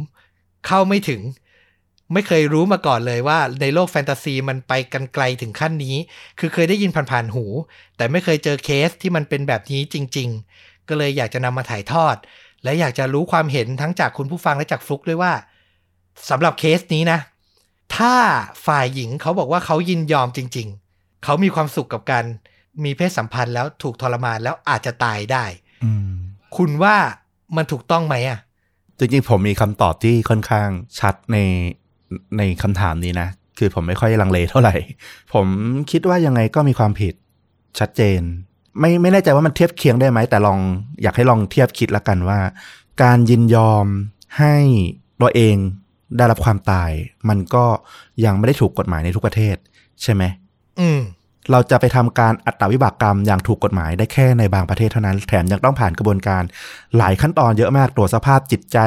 [0.67, 1.21] เข้าไม่ถึง
[2.13, 5.95] ไม่เคยรู้มาก่อนเลยว่าในโลกแฟนตาซีมันไปกันไกลถึงขั้นนี้
[6.39, 7.45] คือเคยได้ยินผ่านๆหู
[7.97, 12.15] แต่ไม่เคยเจอเคสที่มันเป็นแบบนี้จริง ๆ ก็เลยอยากจะนำมาถ่ายทอด
[12.63, 15.33] และอยากจะรู้ความเห็นทั้งจากคุณผู้ฟังและจากฟลุกด้วยว่า
[16.29, 17.19] สำหรับเคสนี้นะ
[17.95, 18.15] ถ้า
[18.65, 22.25] ฝ่ายหญิงเขาบอกว่าเขายินยอมจริง ๆ เขามีความสุขกับการ
[22.83, 25.45] มีเพศสัมพันธ์แล้วถูกทรมานแล้วอาจจะตายได้
[25.83, 26.11] อืม
[26.57, 26.95] คุณว่า
[27.55, 28.39] มันถูกต้องไหมอะ
[28.97, 31.37] จริงๆ ผมมีคำตอบที่ค่อนข้างชัดใน
[32.37, 34.75] ในคำถามนี้นะ คือผมไม่ค่อยลังเลเท่าไหร่
[35.33, 35.47] ผม
[35.91, 37.13] คิดว่ายังไงก็มีความผิด
[37.79, 38.21] ชัดเจน
[38.79, 40.59] ไม่ไม่แน่ใจว่ามันเทียบเคียงได้ไหม แต่ลอง
[41.01, 42.39] อยากให้ลองเทียบคิดละกันว่า
[43.03, 43.85] การยินยอม
[44.39, 44.55] ให้
[45.21, 45.55] ตัวเอง
[46.17, 46.91] ได้รับความตาย
[47.29, 47.65] มันก็
[48.25, 49.55] ยังไม่ได้ถูกกฎหมายในทุกประเทศ
[50.03, 50.23] ใช่ไหม
[50.79, 50.99] อืม
[51.51, 56.43] เราจะไปทำการอัตวิบากกรรมอย่างถูกกฎหมายได้แค่ในบางประเทศเท่านั้น แถมยังต้องผ่านกระบวนการ
[56.97, 58.77] หลายขั้นตอนเยอะมากตรวจสภาพจิตใจ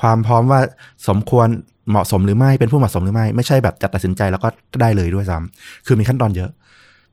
[0.00, 0.60] ความพร้อมว่า
[1.08, 1.48] สมควร
[1.90, 4.48] เหมาะสมหรือไม่เป็นผู้เหมาะสมหรือไม่ ไม่ใช่แบบจะตัดสินใจแล้วก็
[4.80, 6.50] ได้เลยด้วยซ้ำคือมีขั้นตอนเยอะ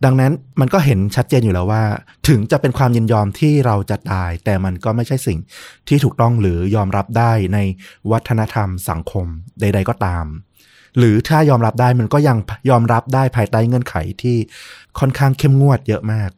[0.06, 1.84] ดังนั้นมันก็เห็นชัดเจนอยู่แล้วว่า
[2.28, 5.40] ถึงจะเป็นความยินยอมที่เราจะตาย แต่มันก็ไม่ใช่สิ่ง
[5.88, 7.60] ที่ถูกต้องหรือยอมรับได้ใน
[8.12, 9.26] วัฒนธรรมสังคม
[9.60, 10.26] ใด ๆ ก็ตาม
[10.98, 12.38] หรือถ้ายอมรับได้มันก็ยัง
[12.70, 14.38] ยอมรับได้ภายใต้เงื่อนไขที่
[15.00, 16.30] ค่อนข้างเข้มงวดเยอะมาก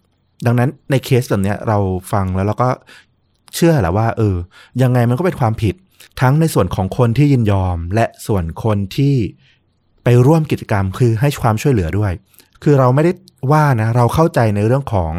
[0.45, 1.77] ดังนั้นในเคสแบบนี้เรา
[2.11, 2.69] ฟังแล้วเราก็
[3.55, 4.35] เชื่อแหละว่า เออ
[4.81, 5.75] ยังไงมันก็เป็นความผิด
[6.21, 9.15] ทั้งในส่วนของคนที่ยินยอม และส่วนคนที่
[10.03, 12.11] ไปร่วมกิจกรรมคือให้ความช่วยเหลือด้วย
[12.63, 13.11] คือเราไม่ได้
[13.51, 15.11] ว่านะเราเข้าใจในเรื่องของ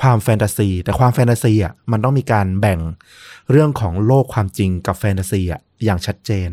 [0.00, 2.80] ความแฟนตาซี แต่ความแฟนตาซีอะมันต้องมีการแบ่ง
[3.50, 6.48] เรื่องของโลกความจริงกับแฟนตาซีอะอย่างชัดเจน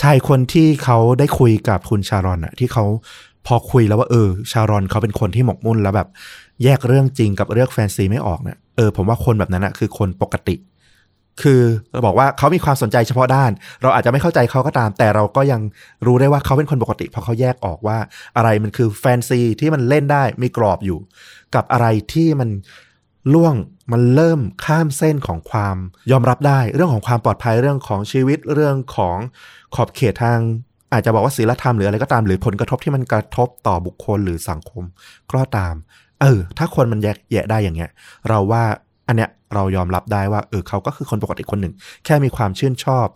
[0.00, 2.84] ชายคนที่เขาได้คุยกับคุณชารอนอะที่เขา
[3.46, 6.08] พอคุยแล้วว่าเออ ชารอนเขาเป็นคนที่หมกมุ่นแล้วแบบ
[6.64, 10.56] แยกเรื่องจริงกับเรื่องแฟนซีไม่ออกเนี่ยเออผมว่าคนแบบนั้นอะคือคนปกติ
[11.42, 11.60] คือ
[11.92, 13.50] เราบอกว่าเขามีความสนใจเฉพาะด้าน
[13.82, 15.60] เราอาจจะไม่เข้าใจเขาก็ตาม แต่เราก็ยัง
[16.06, 17.98] รู้ได้ว่าเขาเป็นคนปกติ เพราะเขาแยกออกว่า
[18.36, 20.98] อะไรมันคือแฟนซีที่มันเล่นได้มีกรอบอยู่
[21.54, 22.50] กับอะไรที่มัน
[23.34, 23.54] ล่วง
[23.92, 25.76] มันเริ่มข้ามเส้นของความ
[26.10, 29.16] ยอมรับได้ เรื่องของความปลอดภัยเรื่องของชีวิตเรื่องของ
[29.74, 30.38] ขอบเขตทาง
[30.92, 34.84] อาจจะบอกว่าศีลธรรมหรืออะไรก็ตามหรือผลกระทบที่มันกระทบต่อบุคคลหรือสังคม
[35.32, 35.74] ก็ตาม
[36.20, 37.90] เออ ถ้าคนมันแยกแยะได้อย่างเงี้ย
[38.28, 38.64] เราว่า
[39.08, 41.74] อันเนี้ยเรายอมรับได้ว่าเออเขาก็คือคนปกติคนหนึ่ง
[42.04, 43.06] แค่มีความชื่นชอบ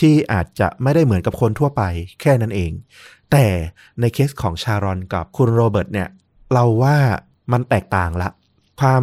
[0.00, 1.82] ที่อาจจะไม่ได้เหมือนกับคนทั่วไป
[2.20, 2.72] แค่นั้นเอง
[3.32, 3.46] แต่
[4.00, 6.08] ในเคสของชารอนกับคุณโรเบิร์ตเนี่ย
[6.52, 6.96] เราว่า
[7.52, 8.28] มันแตกต่างละ
[8.80, 9.02] ความ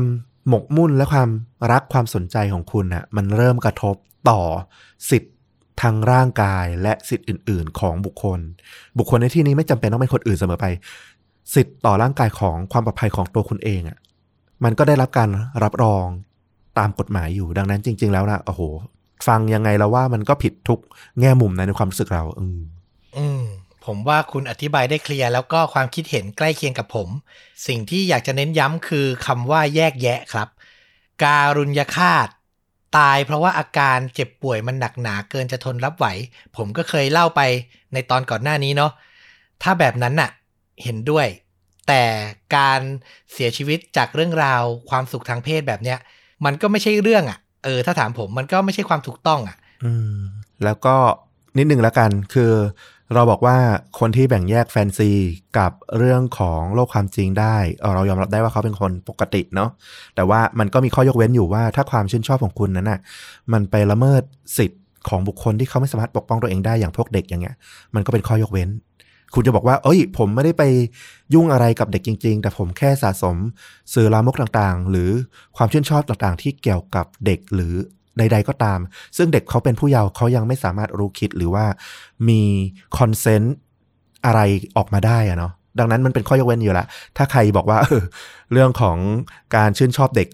[0.50, 1.30] หมกมุ่นและความ
[1.72, 3.96] รักความสนใจของคุณน่ะมันเริ่มกระทบ
[4.30, 4.42] ต่อ
[5.10, 5.34] สิทธิ์
[5.82, 8.40] ทางร่างกายและสิทธิ์อื่น ๆ ของบุคคล
[8.98, 10.66] บุคคลในที่นี้ไม่จำเป็นต้องเป็นคนอื่นเสมอไป
[11.56, 13.98] สิทธิ์ต่อร่างกายของความปลอดภัยของตัวคุณเองอะ่ะ
[14.64, 15.30] มันก็ได้รับการ
[15.64, 16.06] รับรอง
[16.78, 18.62] ตามกฎหมายอยู่ ดังนั้นจริง ๆ แล้วนะโอ้โห
[19.28, 20.80] ฟังยังไงแล้วว่ามันก็ผิดทุก
[21.20, 22.60] แง่มุมนะในความรู้สึกเรา อืม
[23.18, 23.44] อืม
[23.88, 27.10] ผมว่าคุณอธิบายได้เคลียร์แล้วก็ความคิดเห็นใกล้เคียงกับผม
[27.68, 30.48] สิ่งที่อยากจะเน้นย้ำคือคำว่าแยกแยะครับ
[31.24, 32.28] การุญยฆาต
[32.98, 36.06] ตายเพราะว่าอาการเจ็บป่วยมันหนักหนาเกินจะทนรับไหว
[36.58, 37.42] ผมก็เคยเล่าไป
[37.94, 38.92] ในตอนก่อนหน้านี้เนาะ
[39.64, 40.30] ถ้าแบบนั้นน่ะ
[40.84, 41.28] เห็นด้วย
[41.88, 42.04] แต่
[42.56, 42.82] การ
[43.34, 46.00] เสียชีวิตจากเรื่องราวความสุขทางเพศแบบเนี้ย
[46.46, 50.18] มันก็ไม่ใช่เรื่องอะ่ะ เออ ถ้าถามผมมันก็ไม่ใช่ความถูกต้องอะ่ะอืม
[50.64, 50.96] แล้วก็
[51.58, 52.52] นิดหนึ่งแล้วกันคือ
[53.14, 53.58] เราบอกว่า
[54.00, 55.12] คนที่แบ่งแยกแฟนซี
[55.58, 59.70] กับเรื่องของโลกความจริงได้เเรายอมรับได้ว่าเขาเป็นคนปกติเนาะ
[60.16, 63.00] แต่ว่ามันก็มีข้อยกเว้นอยู่ว่าถ้าความชื่นชอบของคุณนั้นน่ะ
[63.54, 64.24] มันไปละเมิด
[64.58, 67.56] สิทธิ์ของบุคคลที่เขาไม่สามารถปกป้องตัวเองได้อย่างพวกเด็กอย่างเงี้ย
[67.96, 68.70] มันก็เป็นข้อยกเว้น
[69.34, 70.64] คุณจะบอกว่า เอ้ย ผมไม่ได้ไป
[71.34, 73.36] ยุ่งอะไรกับเด็กจริง ๆ แต่ผมแค่สะสม
[73.94, 75.12] สื่อลามกต่างๆ หรือ
[75.58, 77.74] ความชื่นชอบต่างๆ ที่เกี่ยวกับเด็กหรือ
[78.18, 78.80] ใด ๆ ก็ตาม
[79.18, 81.66] ซึ่งเด็กเขาเป็นผู้เยาว์เขายังไม่สามารถรู้คิดหรือว่า
[82.30, 82.42] มี
[82.98, 83.56] คอนเซนต์
[84.26, 84.40] อะไร
[84.78, 86.86] ออกมาได้อะเนาะดังนั้นมันเป็นข้อยกเว้นอยู่ละ
[87.18, 88.04] ถ้าใครบอกว่าเออ
[88.52, 88.98] เรื่องของ
[89.56, 90.28] การชื่นชอบเด็ก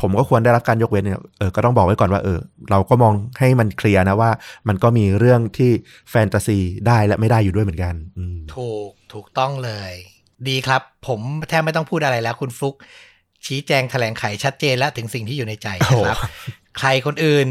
[0.00, 2.38] ผมก็ควรได้รับการยกเว้นเนี่ยเออก็ต้องบอกไว้ก่อนว่าเออ
[2.70, 4.30] เราก็มองให้มันเคลียร์นะว่า
[4.68, 5.70] มันก็มีเรื่องที่
[6.10, 9.92] แฟนตาซีได้และไม่ได้อยู่ด้วยเหมือนกันอืมถูกถูกต้องเลย
[10.48, 12.74] ดีครับ ผมแทบไม่ต้องพูดอะไรแล้วคุณฟลุก
[13.46, 16.18] ชี้แจงแถลงไขชัดเจนและถึงสิ่งที่อยู่ในใจนะครับ
[16.78, 17.46] ใครคนอื่น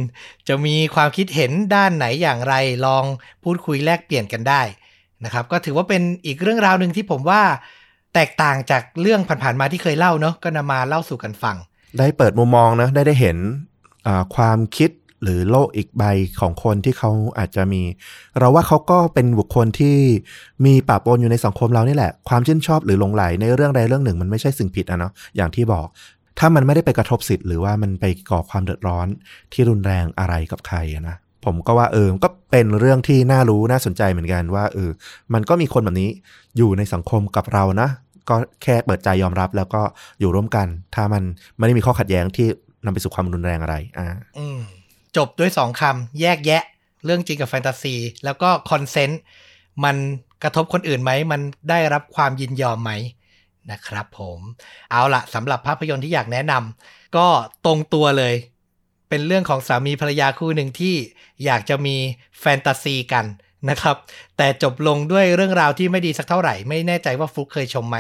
[0.48, 2.56] จะมีความคิดเห็นด้านไหนอย่างไร
[2.86, 3.04] ลอง
[3.44, 4.62] พูดคุยแลกเปลี่ยนกันได้
[5.26, 7.42] นะครับ ก็ถือว่าเป็นอีกเรื่องราวหนึ่งที่ผมว่า
[8.14, 11.58] แตกต่างจากเรื่องผ่านๆมาที่เคยเล่าเนาะก็นำมาเล่าสู่กันฟัง
[11.98, 13.38] ได้เปิดมุมมองนะได้ได้เห็น
[14.36, 14.92] ความคิด
[15.24, 16.04] หรือโลกอีกใบ
[16.40, 17.82] ของคนที่เขาอาจจะมี
[18.40, 19.96] เราว่าเขาก็เป็นบุคคลที่
[20.66, 25.88] มีปะปนอยู่ในสังคมเรานี่แหละ ความชื่นชอบหรือหลงไหลในเรื่องใดเรื่องหนึ่งมันไม่ใช่สิ่งผิดอะเนาะอย่างที่บอก
[26.40, 29.08] ถ้ามันไม่ได้ไปกระทบสิทธิ์หรือว่ามันไปก่อความเดือดร้อน
[29.54, 34.90] ที่รุนแรงอะไรกับใครนะผมก็ว่าเออก็เป็นเรื่องที่น่ารู้น่าสนใจเหมือนกันว่าเออ
[35.34, 36.10] มันก็มีคนแบบนี้
[36.58, 37.90] อยู่ในสังคมกับเรานะ
[38.30, 39.82] ก็แค่เปิดใจยอมรับแล้วก็
[40.20, 41.24] อยู่ร่วมกัน ถ้ามัน
[41.58, 42.48] ไม่ได้มีข้อขัดแย้งที่
[42.86, 44.60] นำไปสู่ความรุนแรงอะไร อ่าอืม
[45.18, 46.64] จบด้วยสองคำแยกแยะ
[47.06, 49.22] เรื่องจริงกับแฟนตาซี แล้วก็คอนเซนต์
[49.84, 49.96] มัน
[50.44, 52.92] กระทบคนอื่นไหม มันได้รับความยินยอมไหม
[53.72, 54.40] นะครับผม
[54.92, 57.28] เอาละสำหรับภาพยนตร์ที่อยากแนะนำก็
[57.66, 58.36] ตรงตัวเลย
[59.10, 60.96] เป็นเรื่องของสามีภรรยาคู่หนึ่งที่
[61.46, 61.96] อยากจะมี
[62.40, 63.26] แฟนตาซีกัน
[63.70, 63.96] นะครับ
[64.38, 67.98] แต่จบลงด้วยเรื่องราวที่ไม่ดีสักเท่าไหร่ ไม่แน่ใจว่าฟลุกเคยชมไหม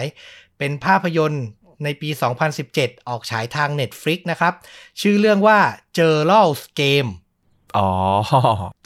[0.57, 1.45] เป็นภาพยนตร์
[1.83, 2.09] ในปี
[2.59, 4.53] 2017 ออกฉายทาง Netflix นะครับ
[5.01, 5.59] ชื่อเรื่องว่า
[5.97, 7.09] j e r a l s Game
[7.77, 7.89] อ๋อ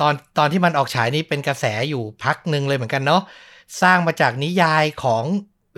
[0.02, 3.22] ตอนตอนที่มันออกฉายนี่เป็นกระแสอยู่พักหนึ่งเลยเหมือนกันเนาะ
[3.82, 5.24] สร้างมาจากนิยายของ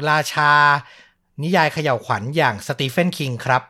[0.10, 0.52] ราชา
[1.44, 3.62] นิยายเขย่าวขวัญอย่างสตีเฟนคิงครับ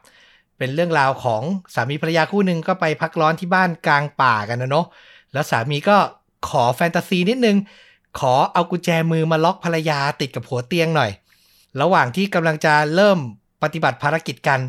[0.58, 4.86] เป็นเรื่องราวของสามีภรรยาคู่หนึ่งก็ไปพักร้อนที่บ้านกลางป่ากันนะเนาะ
[5.34, 5.98] แล้วสามีก็
[6.50, 7.58] ขอแฟนตาซีนิดนึง
[8.20, 11.12] ขอเอากุญแจมือมาล็อกภรรยาติดกับหัวเตียงหน่อย
[11.82, 13.20] ระหว่างที่กำลังจะเริ่ม
[13.64, 14.60] ปฏิบัติภารกิจกัน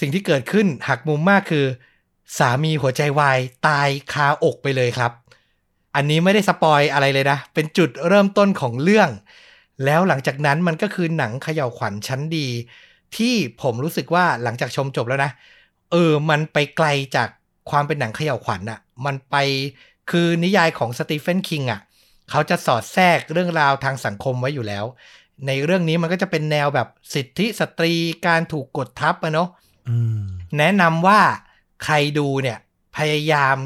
[0.00, 1.66] สิ่งที่เกิดขึ้นหักมุมมากคือ
[2.38, 5.12] สามีหัวใจวายตายคาอกไปเลยครับ
[5.94, 9.08] อันนี้ไม่ได้สปอยอะไรเลยนะ เป็นจุดเริ่มต้นของเรื่อง
[9.84, 12.48] แล้วหลังจากนั้นมันก็คือหนังเขย่าวขวัญชั้นดี
[13.16, 15.30] ที่ผมรู้สึกว่าหลังจากชมจบแล้วนะ
[15.92, 17.28] เออ มันไปไกลจาก
[17.70, 19.36] ความเป็นหนังเขย่าวขวัญอะมันไป
[20.10, 21.80] คือนิยายของสตีเฟนคิงอะ
[22.30, 24.84] เขาจะสอดแทรกเรื่องราวทางสังคมไว้อยู่แล้ว
[25.46, 27.94] ในเรื่องนี้มันก็จะเป็นแนวแบบสิทธิสตรี
[28.26, 29.48] การถูกกดทับอะเนาะ
[29.88, 30.22] อืม
[30.58, 31.20] แนะนำว่า
[31.84, 32.58] ใครดูเนี่ย
[32.96, 33.56] พยายาม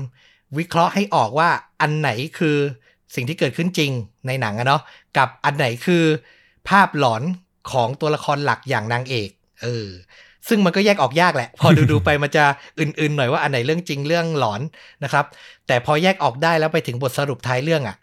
[0.58, 1.50] วิเคราะห์ให้ออกว่า
[1.80, 2.58] อันไหนคือ
[3.14, 3.90] สิ่งที่เกิดขึ้นจริง
[4.26, 4.82] ในหนังอะเนาะ
[5.18, 6.04] กับอันไหนคือ
[6.68, 7.22] ภาพหลอน
[7.72, 9.30] ของตัวละครหลักอย่างนางเอก
[9.62, 9.88] เออ
[10.48, 12.44] ซึ่งมันก็แยกออกยากแหละ พอดูๆไปมันจะ
[12.80, 14.60] อื่นๆหน่อยว่าอันไหนเรื่องจริงเรื่องหลอน
[15.04, 15.24] นะครับ
[15.66, 17.96] แต่พอแยกออกได้แล้วไปถึงบทสรุปท้ายเรื่องอะ่ะ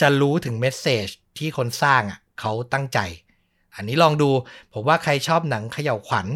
[0.00, 1.06] จะรู้ถึงเมสเซจ
[1.38, 2.98] ที่คนสร้างอะ่ะเขาตั้งใจ
[3.76, 4.30] อันนี้ลองดู
[4.72, 6.26] ผมว่าใครชอบหนังเขย่าวขวัญ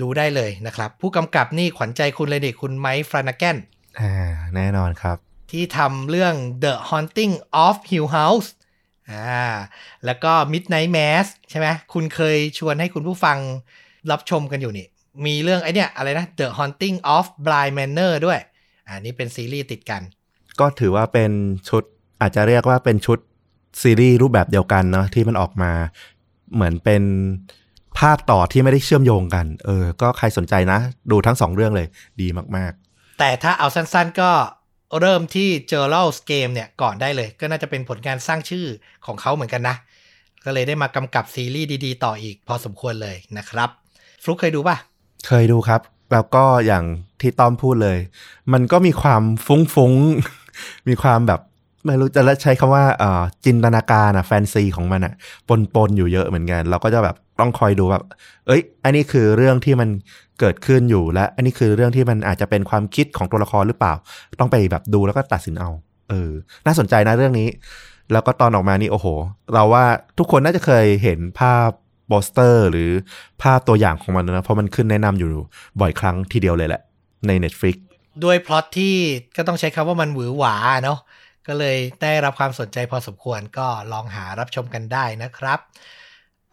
[0.00, 3.56] ดูได้เลยนะครับ ผู้กำกับนี่ขวัญใจคุณเลยดิคุณไมค์ฟรานาแกน
[4.00, 4.12] อ่า
[4.54, 6.34] แน่นอนครับ ที่ทำเรื่อง
[6.64, 7.34] The Haunting
[7.64, 8.48] of Hill House
[9.10, 9.48] อ่า
[10.04, 13.38] แล้วก็ Midnight Mass ใช่ไหมคุณเคยชวนให้คุณผู้ฟัง
[14.10, 14.86] รับชมกันอยู่นี่
[15.26, 18.40] มีเรื่องไอเนี้ยอะไรนะ The Haunting of Bly Manor ด้วย
[18.86, 20.02] อ่านี่เป็นซีรีส์ติดกัน
[20.60, 21.32] ก็ถือว่าเป็น
[21.68, 21.82] ชุด
[22.20, 23.18] อาจจะเรียกว่าเป็นชุด
[23.82, 25.72] ซีรีส์รูปแบบเดียวกันเนาะที่มันออกมา
[26.54, 27.02] เหมือนเป็น
[28.00, 30.78] ภาคต่อที่ไม่ได้เชื่อมโยงกัน เออ ก็ใครสนใจนะ
[31.10, 31.88] ดูทั้งสองเรื่องเลย
[32.20, 32.72] ดีมาก
[33.18, 34.30] แต่ถ้าเอาสั้นๆก็
[35.00, 38.66] เริ่มที่ j o u r n a l Game เนี่ยก่อนได้เลย ก็น่าจะเป็นผลงานสร้างชื่อ
[39.06, 39.76] ของเขาเหมือนกันนะ
[40.44, 43.68] ก็เลยได้มากำกับซีรีส์ดีๆ ต่ออีกพอสมควรเลยนะครับ
[44.22, 44.76] ฟลุกเคยดูป่ะ
[45.26, 45.80] เคยดูครับ
[46.12, 46.84] แล้วก็อย่าง
[47.20, 47.98] ที่ต้อมพูดเลย
[48.52, 51.40] มันก็มีความฟุ้งฟุ้งๆ มีความแบบ
[51.84, 55.14] ไม่รู้จะใช้คำว่าอ่อจินตนาการอะแฟนซีของมันอะ
[55.48, 58.02] ปนปนๆอยู่เยอะเหมือนกัน เราก็จะแบบ ต้องคอยดูแบบ
[58.46, 59.88] เอ้ย อันนี้คือเรื่องที่มัน
[60.40, 63.94] เกิดขึ้นอยู่และ อันนี้คือเรื่องที่มันอาจจะเป็นความคิดของตัวละครหรือเปล่า
[64.40, 65.70] ต้องไปแบบดูแล้วก็ตัดสินเอา
[66.10, 66.30] เออ
[66.66, 67.48] น่าสนใจนะเรื่องนี้
[68.12, 69.06] แล้วก็ตอนออกมานี่โอ้โห
[69.54, 69.84] เราว่า
[70.18, 71.68] ทุกคนน่าจะเคยเห็นภาพ
[72.08, 72.90] โปสเตอร์ หรือ
[73.42, 75.28] ภาพตัวอย่างของมันนะ เพราะมันขึ้นแนะนำอยู่
[75.80, 76.82] บ่อยครั้งทีเดียวเลยแหละ
[77.26, 77.76] ใน Netflix
[78.24, 78.96] ด้วยพล็อตที่
[79.36, 80.98] ก็ต้องใช้คำว่ามันหวือหวาเนาะ
[81.46, 85.58] ก็เลยได้รับความสนใจพอสมควรก็ลองหารับชมกันได้นะครับ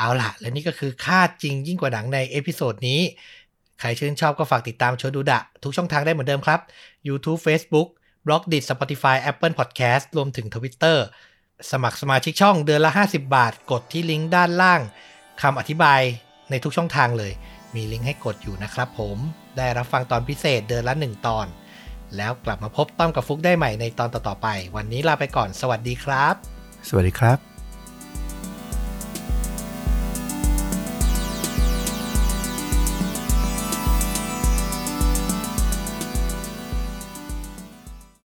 [0.03, 3.01] เอาล่ะและนี่ก็คือฆาตจริงยิ่งกว่าหนังใน episode นี้
[3.79, 6.59] ใครชื่นชอบก็ฝากติดตามชวนดูดะ ทุกช่องทางได้เหมือนเดิมครับ
[7.07, 7.87] YouTube Facebook
[8.25, 10.97] b l o g d i t Spotify Apple Podcast รวมถึง Twitter
[11.71, 14.81] สมัครสมาชิกช่องเดือนละ 50 บาท กดที่ลิงก์ด้านล่าง
[15.41, 16.01] คำอธิบาย
[16.49, 17.31] ในทุกช่องทางเลย
[17.75, 19.17] มีลิงก์ให้กดอยู่นะครับผม
[19.57, 21.47] ได้รับฟังตอนพิเศษเดือนละ 1 ตอน
[22.17, 26.33] แล้วกลับมาพบต้อมกับฟุกได้ใหม่ในตอนต่อๆไป วันนี้ลาไปก่อน สวัสดีครับ
[26.89, 27.52] สวัสดีครับ